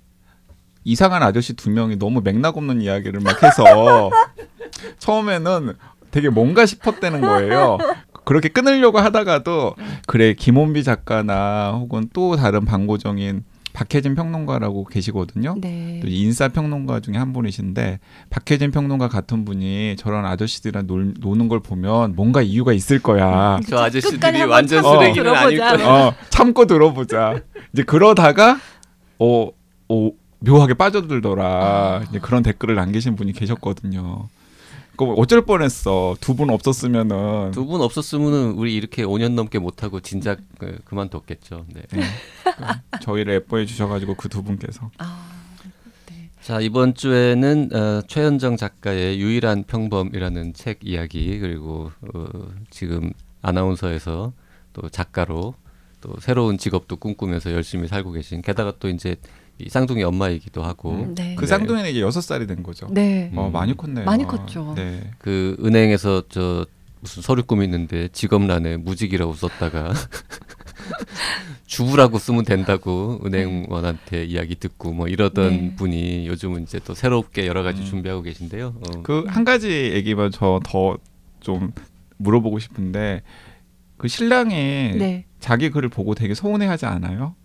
이상한 0.84 1.22
아저씨 1.24 1.54
두 1.54 1.70
명이 1.70 1.98
너무 1.98 2.22
맥락 2.22 2.58
없는 2.58 2.82
이야기를 2.82 3.20
막 3.20 3.42
해서 3.44 4.10
처음에는 5.00 5.74
되게 6.12 6.30
뭔가 6.30 6.66
싶었다는 6.66 7.22
거예요. 7.22 7.78
그렇게 8.24 8.50
끊으려고 8.50 9.00
하다가도 9.00 9.76
그래 10.06 10.34
김원비 10.34 10.84
작가나 10.84 11.72
혹은 11.72 12.10
또 12.14 12.36
다른 12.36 12.66
방고정인 12.66 13.44
박혜진 13.78 14.16
평론가라고 14.16 14.86
계시거든요. 14.86 15.54
네. 15.62 16.00
또 16.02 16.08
인싸 16.08 16.48
평론가 16.48 17.00
중에 17.00 17.16
한 17.16 17.32
분이신데 17.32 18.00
박혜진 18.32 18.72
평론가 18.72 19.08
같은 19.08 19.46
분이 19.46 19.98
저런 20.00 20.26
아저씨들이랑 20.26 20.88
놀, 20.88 21.14
노는 21.20 21.48
걸 21.48 21.60
보면 21.60 22.16
뭔가 22.16 22.42
이유가 22.42 22.74
있을 22.74 22.98
거야. 22.98 23.60
저 23.70 23.78
아저씨들이 23.78 24.46
완전 24.46 24.82
참고 24.82 25.00
쓰레기는 25.00 25.32
아닐 25.32 25.58
들어보자. 25.58 25.78
거야. 25.78 26.08
어, 26.08 26.14
참고 26.30 26.66
들어보자. 26.66 27.42
이제 27.72 27.84
그러다가 27.84 28.58
어, 29.20 29.50
어 29.90 30.12
묘하게 30.40 30.74
빠져들더라. 30.74 31.46
아. 31.46 32.04
이제 32.10 32.18
그런 32.18 32.42
댓글을 32.42 32.74
남기신 32.74 33.16
분이 33.16 33.34
계셨거든요. 33.34 34.28
그 34.98 35.06
어쩔 35.14 35.46
뻔했어. 35.46 36.16
두 36.22 36.36
분 36.36 36.50
없었으면은 36.50 37.52
두 37.52 37.66
분 37.66 37.82
없었으면은 37.82 38.54
우리 38.54 38.76
이렇게 38.76 39.04
5년 39.04 39.34
넘게 39.34 39.60
못 39.60 39.84
하고 39.84 40.00
진작 40.00 40.40
그, 40.58 40.80
그만뒀겠죠. 40.86 41.66
네. 41.74 41.84
저희를 43.02 43.36
예뻐해 43.36 43.66
주셔가지고 43.66 44.16
그 44.16 44.28
두 44.30 44.44
분께서 44.44 44.90
아, 44.98 45.30
네. 46.08 46.30
자 46.42 46.60
이번 46.60 46.94
주에는 46.96 47.70
어, 47.74 48.02
최현정 48.08 48.58
작가의 48.58 49.20
유일한 49.20 49.64
평범이라는 49.64 50.54
책 50.54 50.80
이야기 50.84 51.40
그리고 51.40 51.92
어, 52.14 52.26
지금 52.70 53.12
아나운서에서 53.42 54.34
또 54.74 54.90
작가로 54.90 55.54
또 56.02 56.14
새로운 56.20 56.58
직업도 56.58 56.98
꿈꾸면서 56.98 57.52
열심히 57.52 57.88
살고 57.88 58.12
계신 58.12 58.42
게다가 58.42 58.74
또 58.80 58.90
이제 58.90 59.16
이 59.60 59.70
쌍둥이 59.70 60.04
엄마이기도 60.04 60.64
하고 60.64 60.92
음. 60.92 61.16
네. 61.16 61.36
그 61.36 61.48
쌍둥이는 61.48 61.90
이제 61.90 62.02
여섯 62.02 62.22
살이 62.22 62.46
된 62.48 62.62
거죠. 62.64 62.88
네. 62.92 63.32
어 63.36 63.48
음. 63.48 63.52
많이 63.52 63.76
컸네요. 63.76 64.06
많이 64.06 64.26
컸죠. 64.26 64.74
네. 64.76 65.12
그 65.18 65.58
은행에서 65.64 66.24
저 66.30 66.66
무슨 67.00 67.22
서류 67.24 67.44
꾸미는데 67.44 68.10
직업란에 68.10 68.78
무직이라고 68.78 69.34
썼다가 69.34 69.94
주부라고 71.66 72.18
쓰면 72.18 72.46
된다고 72.46 73.20
은행원한테 73.26 74.26
이야기 74.26 74.56
듣고 74.56 74.94
뭐 74.94 75.08
이러던 75.08 75.50
네. 75.50 75.76
분이 75.76 76.28
요즘은 76.28 76.64
이제 76.64 76.80
또 76.86 76.94
새롭게 76.94 77.46
여러 77.46 77.62
가지 77.64 77.82
음. 77.82 77.86
준비하고 77.86 78.22
계신데요. 78.22 78.76
어. 78.78 79.02
그한 79.04 79.44
가지 79.44 79.70
얘기만 79.94 80.32
저 80.32 80.60
더 80.64 80.98
좀 81.40 81.72
물어보고 82.18 82.58
싶은데 82.60 83.22
그 83.98 84.08
신랑이 84.08 84.54
네. 84.98 85.26
자기 85.40 85.70
글을 85.70 85.88
보고 85.90 86.16
되게 86.16 86.34
서운해하지 86.34 86.86
않아요? 86.88 87.36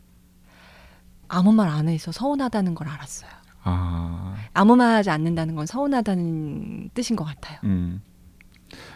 아무 1.33 1.53
말 1.53 1.69
안 1.69 1.89
해서 1.89 2.13
서운하다는 2.13 2.75
걸 2.75 2.89
알았어요. 2.89 3.31
아, 3.65 4.35
아무 4.53 4.77
말 4.77 4.95
하지 4.97 5.09
않는다는 5.11 5.55
건 5.55 5.67
서운하다는 5.67 6.91
뜻인 6.95 7.17
것 7.17 7.25
같아요. 7.25 7.59
음. 7.65 8.03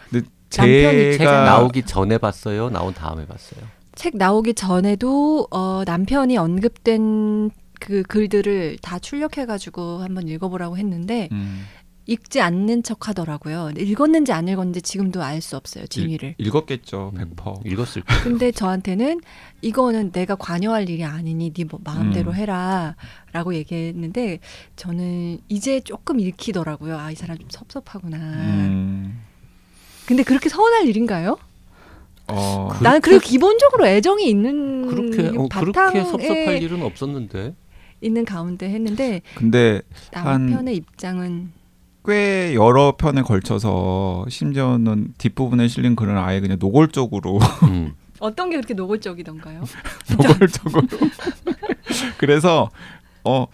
근데 0.09 0.27
남편이 0.55 1.11
책 1.13 1.17
제가 1.19 1.43
나오기 1.45 1.83
전에 1.83 2.17
봤어요. 2.17 2.69
나온 2.69 2.93
다음에 2.93 3.25
봤어요. 3.25 3.61
책 3.95 4.15
나오기 4.17 4.53
전에도 4.53 5.47
어, 5.51 5.83
남편이 5.85 6.37
언급된 6.37 7.49
그 7.79 8.03
글들을 8.03 8.77
다 8.81 8.99
출력해가지고 8.99 9.99
한번 9.99 10.27
읽어보라고 10.27 10.77
했는데 10.77 11.29
음, 11.31 11.65
읽지 12.09 12.39
않는 12.41 12.83
척 12.83 13.09
하더라고요. 13.09 13.71
읽었는지 13.77 14.31
안 14.31 14.47
읽었는지 14.47 14.81
지금도 14.81 15.21
알 15.21 15.41
수 15.41 15.57
없어요. 15.57 15.85
진위를. 15.87 16.35
읽 16.37 16.55
었겠죠, 16.55 17.11
음, 17.15 17.33
100%. 17.35 17.65
읽었을 17.65 18.01
때. 18.07 18.13
근데 18.23 18.51
저한테는 18.51 19.19
이거는 19.61 20.11
내가 20.13 20.35
관여할 20.35 20.89
일이 20.89 21.03
아니니 21.03 21.51
네뭐 21.55 21.81
마음대로 21.83 22.31
음. 22.31 22.35
해라 22.35 22.95
라고 23.33 23.53
얘기했는데 23.53 24.39
저는 24.77 25.39
이제 25.49 25.79
조금 25.81 26.19
읽히더라고요. 26.21 26.97
아 26.97 27.11
이 27.11 27.15
사람 27.15 27.37
좀 27.37 27.47
섭섭하구나. 27.49 28.17
음, 28.17 29.21
근데 30.05 30.23
그렇게 30.23 30.47
서운할 30.49 30.87
일인가요? 30.87 31.37
어, 32.29 32.69
나는 32.81 32.99
그리고 33.01 33.21
기본적으로 33.21 33.85
애정이 33.87 34.29
있는 34.29 34.87
그렇게 34.87 35.27
어, 35.37 35.47
그렇게 35.49 35.71
바탕에 35.71 36.03
섭섭할 36.03 36.61
일은 36.63 36.81
없었는데. 36.83 37.53
있는 37.99 38.25
가운데 38.25 38.69
했는데 38.69 39.21
근데 39.35 39.81
한- 40.13 40.45
남편의 40.45 40.75
입장은 40.75 41.51
꽤 42.07 42.55
여러 42.55 42.95
편에 42.97 43.21
걸쳐서 43.21 44.25
심지어는 44.29 45.13
뒷부분에 45.17 45.67
실린 45.67 45.97
글은 45.97 46.17
아예 46.17 46.39
그냥 46.39 46.57
노골적으로 46.57 47.37
음. 47.63 47.95
어떤 48.19 48.49
게 48.49 48.55
그렇게 48.55 48.73
노골적이던가요? 48.73 49.63
노골적으로. 50.17 50.87
그래서 52.17 52.69
어 53.25 53.47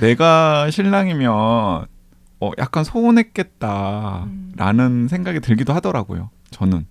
내가 0.00 0.70
신랑이면 0.70 1.30
어 2.40 2.50
약간 2.56 2.82
서운했겠다라는 2.82 4.26
음. 4.80 5.06
생각이 5.08 5.40
들기도 5.40 5.74
하더라고요. 5.74 6.30
저는. 6.50 6.86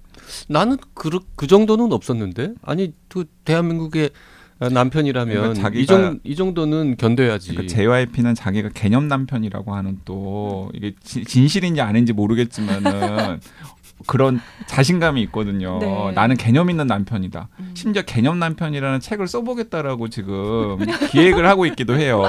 나는 0.47 0.77
그, 0.93 1.09
그 1.35 1.47
정도는 1.47 1.91
없었는데 1.91 2.53
아니 2.61 2.93
그 3.07 3.25
대한민국의 3.43 4.11
남편이라면 4.59 5.35
그러니까 5.35 5.69
자기가- 5.69 5.75
이, 5.79 5.85
정, 5.85 6.19
이 6.23 6.35
정도는 6.35 6.97
견뎌야지. 6.97 7.53
그러니까 7.55 7.73
JYP는 7.73 8.35
자기가 8.35 8.69
개념 8.73 9.07
남편이라고 9.07 9.73
하는 9.73 9.99
또 10.05 10.69
이게 10.73 10.93
지- 11.03 11.23
진실인지 11.23 11.79
아닌지 11.81 12.11
모르겠지만은 12.13 13.39
그런 14.07 14.39
자신감이 14.67 15.21
있거든요. 15.23 15.77
네. 15.79 16.11
나는 16.13 16.37
개념 16.37 16.69
있는 16.69 16.87
남편이다. 16.87 17.49
음. 17.59 17.71
심지어 17.73 18.01
개념 18.03 18.39
남편이라는 18.39 18.99
책을 19.01 19.27
써보겠다라고 19.27 20.07
지금 20.09 20.77
기획을 21.11 21.45
하고 21.47 21.65
있기도 21.65 21.97
해요. 21.97 22.23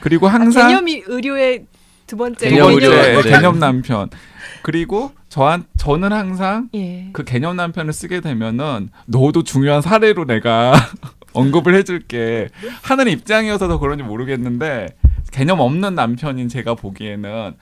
그리고 0.00 0.28
항상 0.28 0.64
아, 0.64 0.68
개념이 0.68 1.02
의료의 1.06 1.66
두 2.06 2.16
번째 2.16 2.48
두 2.48 2.54
개념 2.54 2.72
의료, 2.72 2.90
네. 2.90 3.22
개념 3.22 3.58
남편. 3.58 4.08
그리고 4.62 5.12
저한 5.36 5.64
저는 5.76 6.14
항상 6.14 6.70
예. 6.74 7.10
그 7.12 7.22
개념 7.22 7.56
남편을 7.56 7.92
쓰게 7.92 8.22
되면은 8.22 8.88
너도 9.04 9.42
중요한 9.42 9.82
사례로 9.82 10.24
내가 10.24 10.72
언급을 11.34 11.74
해줄게 11.74 12.48
하는 12.82 13.06
입장이어서 13.08 13.68
더 13.68 13.78
그런지 13.78 14.02
모르겠는데 14.02 14.86
개념 15.32 15.60
없는 15.60 15.94
남편인 15.94 16.48
제가 16.48 16.74
보기에는 16.74 17.52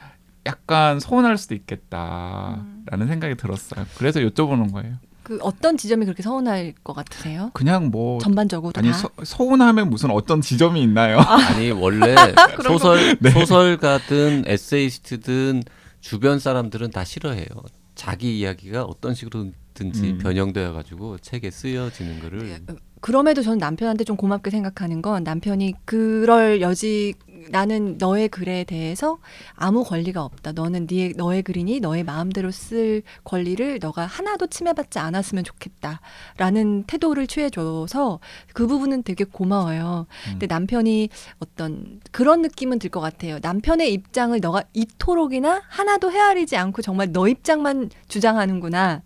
약간 0.46 1.00
서운할 1.00 1.36
수도 1.36 1.56
있겠다라는 1.56 3.08
생각이 3.08 3.34
들었어요. 3.34 3.86
그래서 3.98 4.20
여쭤보는 4.20 4.72
거예요. 4.72 4.94
그 5.24 5.38
어떤 5.42 5.76
지점이 5.76 6.04
그렇게 6.04 6.22
서운할 6.22 6.74
것 6.84 6.92
같으세요? 6.92 7.50
그냥 7.54 7.90
뭐 7.90 8.20
전반적으로 8.20 8.72
아니 8.76 8.92
다. 8.92 8.94
서, 8.98 9.08
서운함에 9.24 9.82
무슨 9.82 10.10
어떤 10.12 10.40
지점이 10.40 10.80
있나요? 10.80 11.18
아 11.18 11.58
니 11.58 11.72
원래 11.72 12.14
소설 12.62 13.16
네. 13.18 13.30
소설가든 13.30 14.44
에세이스트든 14.46 15.64
주변 16.04 16.38
사람들은 16.38 16.90
다 16.90 17.02
싫어해요. 17.02 17.46
자기 17.94 18.38
이야기가 18.38 18.84
어떤 18.84 19.14
식으로 19.14 19.52
어떻게든지 19.74 20.10
음. 20.10 20.18
변형되어 20.18 20.74
가지고 20.74 21.16
책에 21.16 21.50
쓰여지는 21.50 22.20
거를 22.20 22.60
그럼에도 23.04 23.42
저는 23.42 23.58
남편한테 23.58 24.02
좀 24.02 24.16
고맙게 24.16 24.48
생각하는 24.48 25.02
건 25.02 25.24
남편이 25.24 25.74
그럴 25.84 26.62
여지 26.62 27.12
나는 27.50 27.98
너의 27.98 28.30
글에 28.30 28.64
대해서 28.64 29.18
아무 29.54 29.84
권리가 29.84 30.24
없다. 30.24 30.52
너는 30.52 30.86
네 30.86 31.12
너의 31.14 31.42
글이니 31.42 31.80
너의 31.80 32.02
마음대로 32.02 32.50
쓸 32.50 33.02
권리를 33.24 33.78
너가 33.82 34.06
하나도 34.06 34.46
침해받지 34.46 35.00
않았으면 35.00 35.44
좋겠다라는 35.44 36.84
태도를 36.86 37.26
취해줘서 37.26 38.20
그 38.54 38.66
부분은 38.66 39.02
되게 39.02 39.24
고마워요. 39.24 40.06
근데 40.30 40.46
남편이 40.46 41.10
어떤 41.40 42.00
그런 42.10 42.40
느낌은 42.40 42.78
들 42.78 42.88
것 42.88 43.00
같아요. 43.00 43.38
남편의 43.42 43.92
입장을 43.92 44.40
너가 44.40 44.62
이토록이나 44.72 45.60
하나도 45.68 46.10
헤아리지 46.10 46.56
않고 46.56 46.80
정말 46.80 47.12
너 47.12 47.28
입장만 47.28 47.90
주장하는구나. 48.08 49.02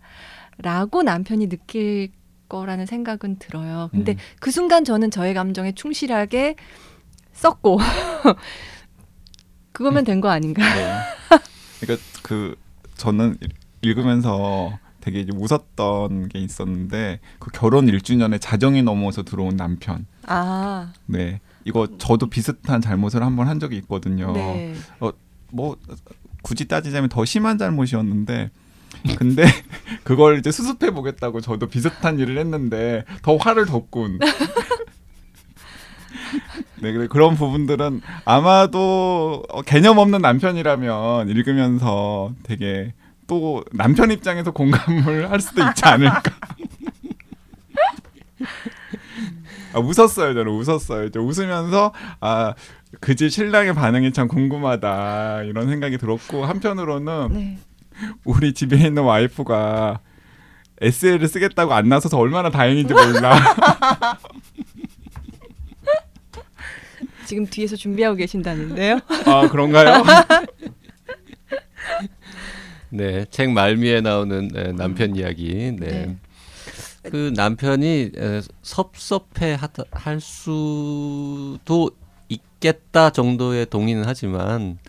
라고 0.61 1.03
남편이 1.03 1.47
느낄 1.47 2.11
거라는 2.49 2.85
생각은 2.85 3.37
들어요. 3.37 3.89
근데 3.91 4.13
음. 4.13 4.17
그 4.39 4.51
순간 4.51 4.83
저는 4.83 5.11
저의 5.11 5.33
감정에 5.33 5.71
충실하게 5.73 6.55
썼고 7.33 7.77
그거면 9.71 10.03
된 10.03 10.19
거 10.19 10.29
아닌가? 10.29 10.61
네. 10.75 10.91
그러니까 11.79 12.05
그 12.23 12.55
저는 12.95 13.37
읽- 13.41 13.55
읽으면서 13.81 14.77
되게 14.99 15.21
이제 15.21 15.31
웃었던 15.33 16.27
게 16.27 16.39
있었는데 16.39 17.19
그 17.39 17.51
결혼 17.53 17.85
1주년에 17.85 18.41
자정이 18.41 18.83
넘어서 18.83 19.23
들어온 19.23 19.55
남편. 19.55 20.05
아, 20.27 20.91
네. 21.05 21.39
이거 21.63 21.87
저도 21.97 22.29
비슷한 22.29 22.81
잘못을 22.81 23.23
한번 23.23 23.47
한 23.47 23.59
적이 23.59 23.77
있거든요. 23.77 24.33
네. 24.33 24.73
뭐 25.51 25.77
굳이 26.41 26.67
따지자면 26.67 27.09
더 27.09 27.23
심한 27.25 27.57
잘못이었는데 27.57 28.49
근데 29.17 29.43
그걸 30.03 30.39
이제 30.39 30.51
수습해 30.51 30.91
보겠다고 30.91 31.41
저도 31.41 31.67
비슷한 31.67 32.19
일을 32.19 32.37
했는데 32.37 33.05
더 33.21 33.37
화를 33.37 33.65
돋군. 33.65 34.19
네, 36.81 37.07
그런 37.07 37.35
부분들은 37.35 38.01
아마도 38.25 39.43
어, 39.49 39.61
개념 39.61 39.97
없는 39.97 40.21
남편이라면 40.21 41.29
읽으면서 41.29 42.33
되게 42.43 42.93
또 43.27 43.63
남편 43.73 44.11
입장에서 44.11 44.51
공감을 44.51 45.29
할 45.29 45.39
수도 45.41 45.61
있지 45.67 45.85
않을까. 45.85 46.21
아, 49.73 49.79
웃었어요, 49.79 50.33
저는 50.33 50.47
웃었어요. 50.51 51.09
웃으면서 51.15 51.93
아그집 52.21 53.29
신랑의 53.29 53.75
반응이 53.75 54.13
참 54.13 54.27
궁금하다 54.27 55.43
이런 55.43 55.67
생각이 55.67 55.99
들었고 55.99 56.45
한편으로는 56.45 57.27
네. 57.33 57.57
우리 58.23 58.53
집에 58.53 58.77
있는 58.77 59.03
와이프가 59.03 59.99
에세이를 60.81 61.27
쓰겠다고 61.27 61.73
안 61.73 61.89
나서서 61.89 62.17
얼마나 62.17 62.49
다행인지 62.49 62.93
몰라. 62.93 63.37
지금 67.25 67.45
뒤에서 67.45 67.75
준비하고 67.75 68.15
계신다는데요. 68.15 68.99
아 69.25 69.47
그런가요? 69.49 70.03
네, 72.89 73.25
책 73.29 73.51
말미에 73.51 74.01
나오는 74.01 74.47
네, 74.47 74.71
남편 74.71 75.15
이야기. 75.15 75.75
네. 75.77 75.77
네. 75.77 76.17
그 77.03 77.31
남편이 77.35 78.11
에, 78.17 78.41
섭섭해 78.61 79.57
할 79.91 80.19
수도 80.19 81.91
있겠다 82.29 83.11
정도의 83.11 83.67
동의는 83.67 84.03
하지만 84.05 84.79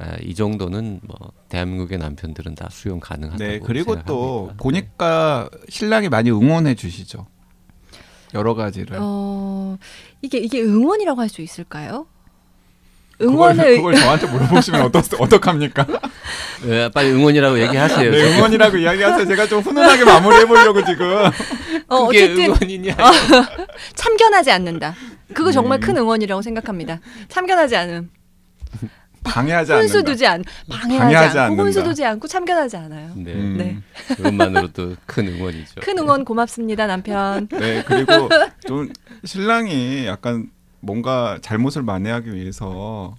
에, 0.00 0.22
이 0.22 0.34
정도는 0.34 1.00
뭐 1.02 1.32
대한민국의 1.48 1.98
남편들은 1.98 2.54
다 2.54 2.68
수용 2.70 3.00
가능하다고 3.00 3.38
네 3.44 3.60
그리고 3.60 3.94
또 4.04 4.48
생각합니다. 4.48 4.62
보니까 4.62 5.48
신랑이 5.68 6.08
많이 6.08 6.30
응원해 6.30 6.74
주시죠. 6.74 7.26
여러 8.34 8.54
가지를. 8.54 8.98
어, 9.00 9.78
이게 10.22 10.38
이게 10.38 10.60
응원이라고 10.62 11.20
할 11.20 11.28
수 11.28 11.42
있을까요? 11.42 12.06
그걸, 13.18 13.34
응원을 13.34 13.76
그걸 13.76 13.94
저한테 13.94 14.26
물어보시면 14.26 14.82
어떻 14.82 15.20
어떡합니까? 15.20 15.86
네, 16.66 16.90
빨리 16.90 17.12
응원이라고 17.12 17.60
얘기하세요. 17.60 18.10
네, 18.10 18.36
응원이라고 18.36 18.76
이야기하세요. 18.78 19.26
제가 19.26 19.46
좀 19.46 19.60
훈훈하게 19.62 20.04
마무리해 20.04 20.44
보려고 20.46 20.84
지금. 20.84 21.06
어, 21.88 22.06
그게 22.06 22.24
어쨌든 22.24 22.44
응원이냐? 22.46 22.96
참견하지 23.94 24.50
않는다. 24.50 24.94
그거 25.32 25.52
정말 25.52 25.80
네. 25.80 25.86
큰 25.86 25.96
응원이라고 25.96 26.42
생각합니다. 26.42 27.00
참견하지 27.28 27.76
않음. 27.76 28.10
방해하지 29.26 29.72
않는다. 29.72 29.82
혼수 29.94 30.02
두지 30.04 30.26
않, 30.26 30.42
방해하지, 30.68 30.98
방해하지 30.98 31.38
않고. 31.38 31.62
혼수 31.62 31.82
두지 31.84 32.04
않고 32.04 32.28
참견하지 32.28 32.76
않아요. 32.76 33.10
네, 33.16 33.32
음. 33.32 33.56
네. 33.58 33.78
그것만으로도 34.16 34.96
큰 35.06 35.28
응원이죠. 35.28 35.80
큰 35.82 35.98
응원 35.98 36.24
고맙습니다, 36.24 36.86
남편. 36.86 37.48
네 37.58 37.82
그리고 37.86 38.28
좀 38.66 38.92
신랑이 39.24 40.06
약간 40.06 40.50
뭔가 40.80 41.38
잘못을 41.42 41.82
만회하기 41.82 42.32
위해서 42.32 43.14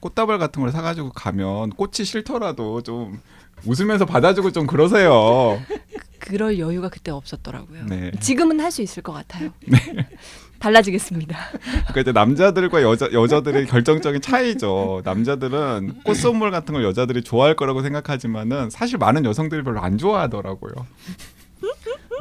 꽃다발 0.00 0.38
같은 0.38 0.62
걸 0.62 0.72
사가지고 0.72 1.10
가면 1.10 1.70
꽃이 1.70 2.04
싫더라도 2.04 2.82
좀 2.82 3.20
웃으면서 3.64 4.04
받아주고 4.06 4.50
좀 4.50 4.66
그러세요. 4.66 5.60
그럴 6.24 6.58
여유가 6.58 6.88
그때 6.88 7.10
없었더라고요. 7.10 7.86
네. 7.86 8.12
지금은 8.20 8.60
할 8.60 8.70
수 8.72 8.80
있을 8.80 9.02
것 9.02 9.12
같아요. 9.12 9.50
달라지겠습니다. 10.60 11.36
그러니까 11.60 12.00
이제 12.00 12.12
남자들과 12.12 12.80
여자 12.82 13.12
여자들의 13.12 13.66
결정적인 13.66 14.22
차이죠. 14.22 15.02
남자들은 15.04 16.02
꽃 16.04 16.14
선물 16.14 16.50
같은 16.52 16.72
걸 16.72 16.84
여자들이 16.84 17.22
좋아할 17.22 17.54
거라고 17.56 17.82
생각하지만은 17.82 18.70
사실 18.70 18.96
많은 18.96 19.24
여성들이 19.24 19.62
별로 19.64 19.80
안 19.82 19.98
좋아하더라고요. 19.98 20.72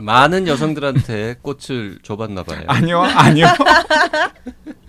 많은 0.01 0.47
여성들한테 0.47 1.35
꽃을 1.41 1.99
줘봤나 2.01 2.43
봐요. 2.43 2.63
아니요, 2.67 3.01
아니요. 3.01 3.45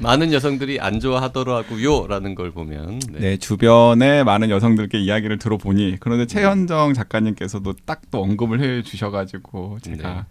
많은 0.00 0.32
여성들이 0.32 0.80
안 0.80 1.00
좋아하더라고요라는 1.00 2.34
걸 2.34 2.50
보면 2.52 2.98
네. 3.10 3.18
네, 3.20 3.36
주변에 3.36 4.24
많은 4.24 4.48
여성들께 4.50 4.98
이야기를 4.98 5.38
들어보니 5.38 5.98
그런데 6.00 6.26
최현정 6.26 6.94
작가님께서도 6.94 7.74
딱 7.84 8.00
또 8.14 8.22
언급을 8.22 8.60
해 8.60 8.82
주셔가지고 8.82 9.78
제가 9.82 10.26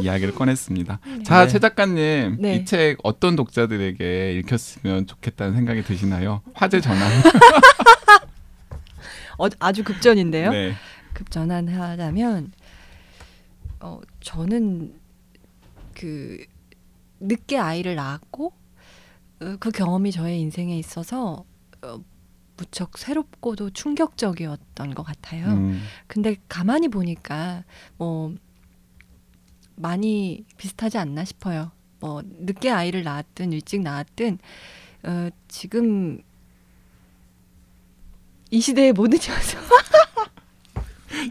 이야기를 0.00 0.34
꺼냈습니다. 0.34 0.98
자, 1.22 1.44
네. 1.44 1.48
최 1.48 1.60
작가님 1.60 2.38
네. 2.40 2.56
이책 2.56 2.98
어떤 3.04 3.36
독자들에게 3.36 4.32
읽혔으면 4.32 5.06
좋겠다는 5.06 5.54
생각이 5.54 5.84
드시나요? 5.84 6.42
화제 6.54 6.80
전환. 6.80 7.08
어, 9.38 9.46
아주 9.60 9.84
급전인데요. 9.84 10.50
네. 10.50 10.74
급전환하자면 11.14 12.50
어 13.78 14.00
저는 14.20 14.92
그 15.94 16.36
늦게 17.20 17.58
아이를 17.58 17.94
낳았고 17.94 18.46
어, 18.48 18.59
그 19.58 19.70
경험이 19.70 20.12
저의 20.12 20.40
인생에 20.40 20.78
있어서 20.78 21.44
어, 21.82 22.04
무척 22.56 22.98
새롭고도 22.98 23.70
충격적이었던 23.70 24.94
것 24.94 25.02
같아요. 25.02 25.46
음, 25.46 25.82
근데 26.06 26.36
가만히 26.48 26.88
보니까 26.88 27.64
뭐 27.96 28.34
많이 29.76 30.44
비슷하지 30.58 30.98
않나 30.98 31.24
싶어요. 31.24 31.72
뭐 32.00 32.22
늦게 32.24 32.70
아이를 32.70 33.02
낳았든 33.02 33.52
일찍 33.52 33.80
낳았든 33.82 34.38
어, 35.04 35.28
지금 35.48 36.20
이 38.50 38.60
시대의 38.60 38.92
모든 38.92 39.18
여성 39.26 39.62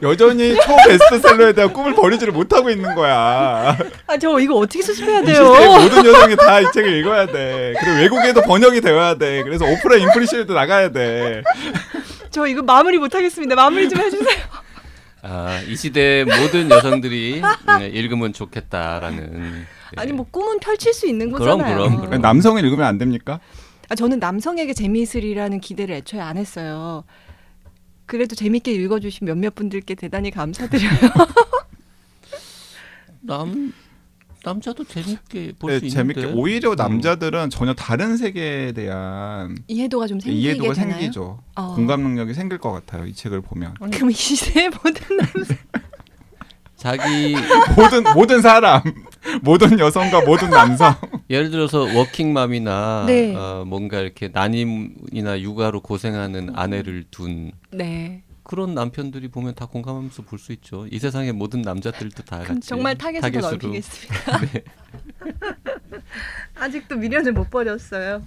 여전히 0.02 0.56
초 0.56 0.76
베스트셀러에 0.88 1.54
대한 1.54 1.72
꿈을 1.74 1.94
버리지를 1.96 2.34
못하고 2.34 2.70
있는 2.70 2.94
거야. 2.96 3.78
아 4.08 4.18
저 4.18 4.40
이거 4.40 4.56
어떻게 4.56 4.82
수습해야 4.84 5.22
이 5.22 5.26
돼요? 5.26 5.44
모든 5.46 6.06
여성이 6.06 6.36
다 6.36 6.60
이 6.62 6.66
책을 6.74 6.94
읽어야 7.00 7.26
돼. 7.28 7.74
그리고 7.80 7.98
외국에도 7.98 8.42
번역이 8.42 8.82
되어야 8.82 9.16
돼. 9.16 9.44
그래서 9.44 9.66
오프라 9.66 9.96
인프리시에도 9.98 10.54
나가야 10.54 10.90
돼. 10.92 11.42
저 12.30 12.46
이거 12.46 12.62
마무리 12.62 12.98
못하겠습니다. 12.98 13.56
마무리 13.56 13.88
좀 13.90 14.00
해주세요. 14.02 14.38
아, 15.22 15.60
이 15.68 15.76
시대 15.76 16.24
모든 16.26 16.70
여성들이 16.70 17.42
네, 17.80 17.88
읽으면 17.88 18.32
좋겠다라는. 18.34 19.30
네. 19.34 19.66
아니 19.98 20.12
뭐 20.14 20.26
꿈은 20.30 20.60
펼칠 20.60 20.94
수 20.94 21.08
있는 21.08 21.32
그럼, 21.32 21.60
거잖아요. 21.60 21.78
그럼, 21.78 22.06
그럼. 22.06 22.22
남성을 22.22 22.64
읽으면 22.64 22.86
안 22.86 22.98
됩니까? 22.98 23.40
아, 23.90 23.96
저는 23.96 24.20
남성에게 24.20 24.74
재미있으리라는 24.74 25.60
기대를 25.62 25.96
애초에 25.96 26.20
안 26.22 26.38
했어요. 26.38 27.04
그래도 28.10 28.36
재밌게 28.36 28.72
읽어주신 28.72 29.28
몇몇 29.28 29.54
분들께 29.54 29.94
대단히 29.94 30.32
감사드려요. 30.32 30.90
남 33.22 33.72
남자도 34.44 34.84
재밌게 34.84 35.54
볼수 35.60 35.82
네, 35.82 35.88
있는데. 35.88 36.22
재밌게 36.22 36.26
오히려 36.34 36.74
남자들은 36.74 37.52
전혀 37.52 37.76
다른 37.76 38.18
세계에 38.18 38.72
대한 38.72 39.60
이해도가 39.68 40.08
좀 40.08 40.20
생기게 40.20 40.42
이해도가 40.42 40.74
되나요? 40.74 40.92
생기죠. 40.94 41.44
어. 41.56 41.76
공감 41.76 42.02
능력이 42.02 42.34
생길 42.34 42.58
것 42.58 42.72
같아요. 42.72 43.06
이 43.06 43.14
책을 43.14 43.42
보면 43.42 43.76
그럼 43.76 44.10
이 44.10 44.14
시대의 44.14 44.70
모든 44.70 45.18
남성 45.18 45.56
자기 46.76 47.36
모든 47.78 48.04
모든 48.16 48.42
사람, 48.42 48.82
모든 49.44 49.78
여성과 49.80 50.22
모든 50.22 50.50
남성. 50.50 50.94
예를 51.30 51.50
들어서 51.52 51.80
워킹맘이나 51.82 53.04
네. 53.08 53.36
어, 53.36 53.64
뭔가 53.68 54.00
이렇게 54.00 54.30
난임이나 54.30 55.42
육아로 55.42 55.82
고생하는 55.82 56.52
아내를 56.56 57.06
둔 57.12 57.52
네. 57.72 58.24
그런 58.44 58.74
남편들이 58.74 59.28
보면 59.28 59.54
다 59.54 59.66
공감하면서 59.68 60.24
볼 60.24 60.40
수 60.40 60.52
있죠. 60.54 60.88
이 60.90 60.98
세상의 60.98 61.34
모든 61.34 61.62
남자들도 61.62 62.24
다 62.24 62.40
같이 62.40 62.62
정말 62.62 62.98
타겟으로. 62.98 63.40
넓히겠습니다. 63.42 64.40
네. 64.54 64.64
아직도 66.56 66.96
미련을 66.96 67.32
못 67.34 67.50
버렸어요. 67.52 68.24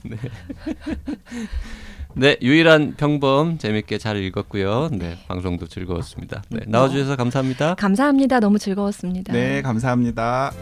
네, 2.15 2.37
유일한 2.43 2.95
평범 2.97 3.59
재밌게 3.59 3.99
잘 3.99 4.17
읽었고요. 4.17 4.91
네, 4.93 5.17
방송도 5.29 5.67
즐거웠습니다. 5.67 6.43
네, 6.51 6.61
나와주셔서 6.67 7.17
감사합니다. 7.17 7.75
감사합니다. 7.75 8.41
너무 8.41 8.59
즐거웠습니다. 8.59 9.33
네, 9.33 9.63
감사합니다. 9.63 10.53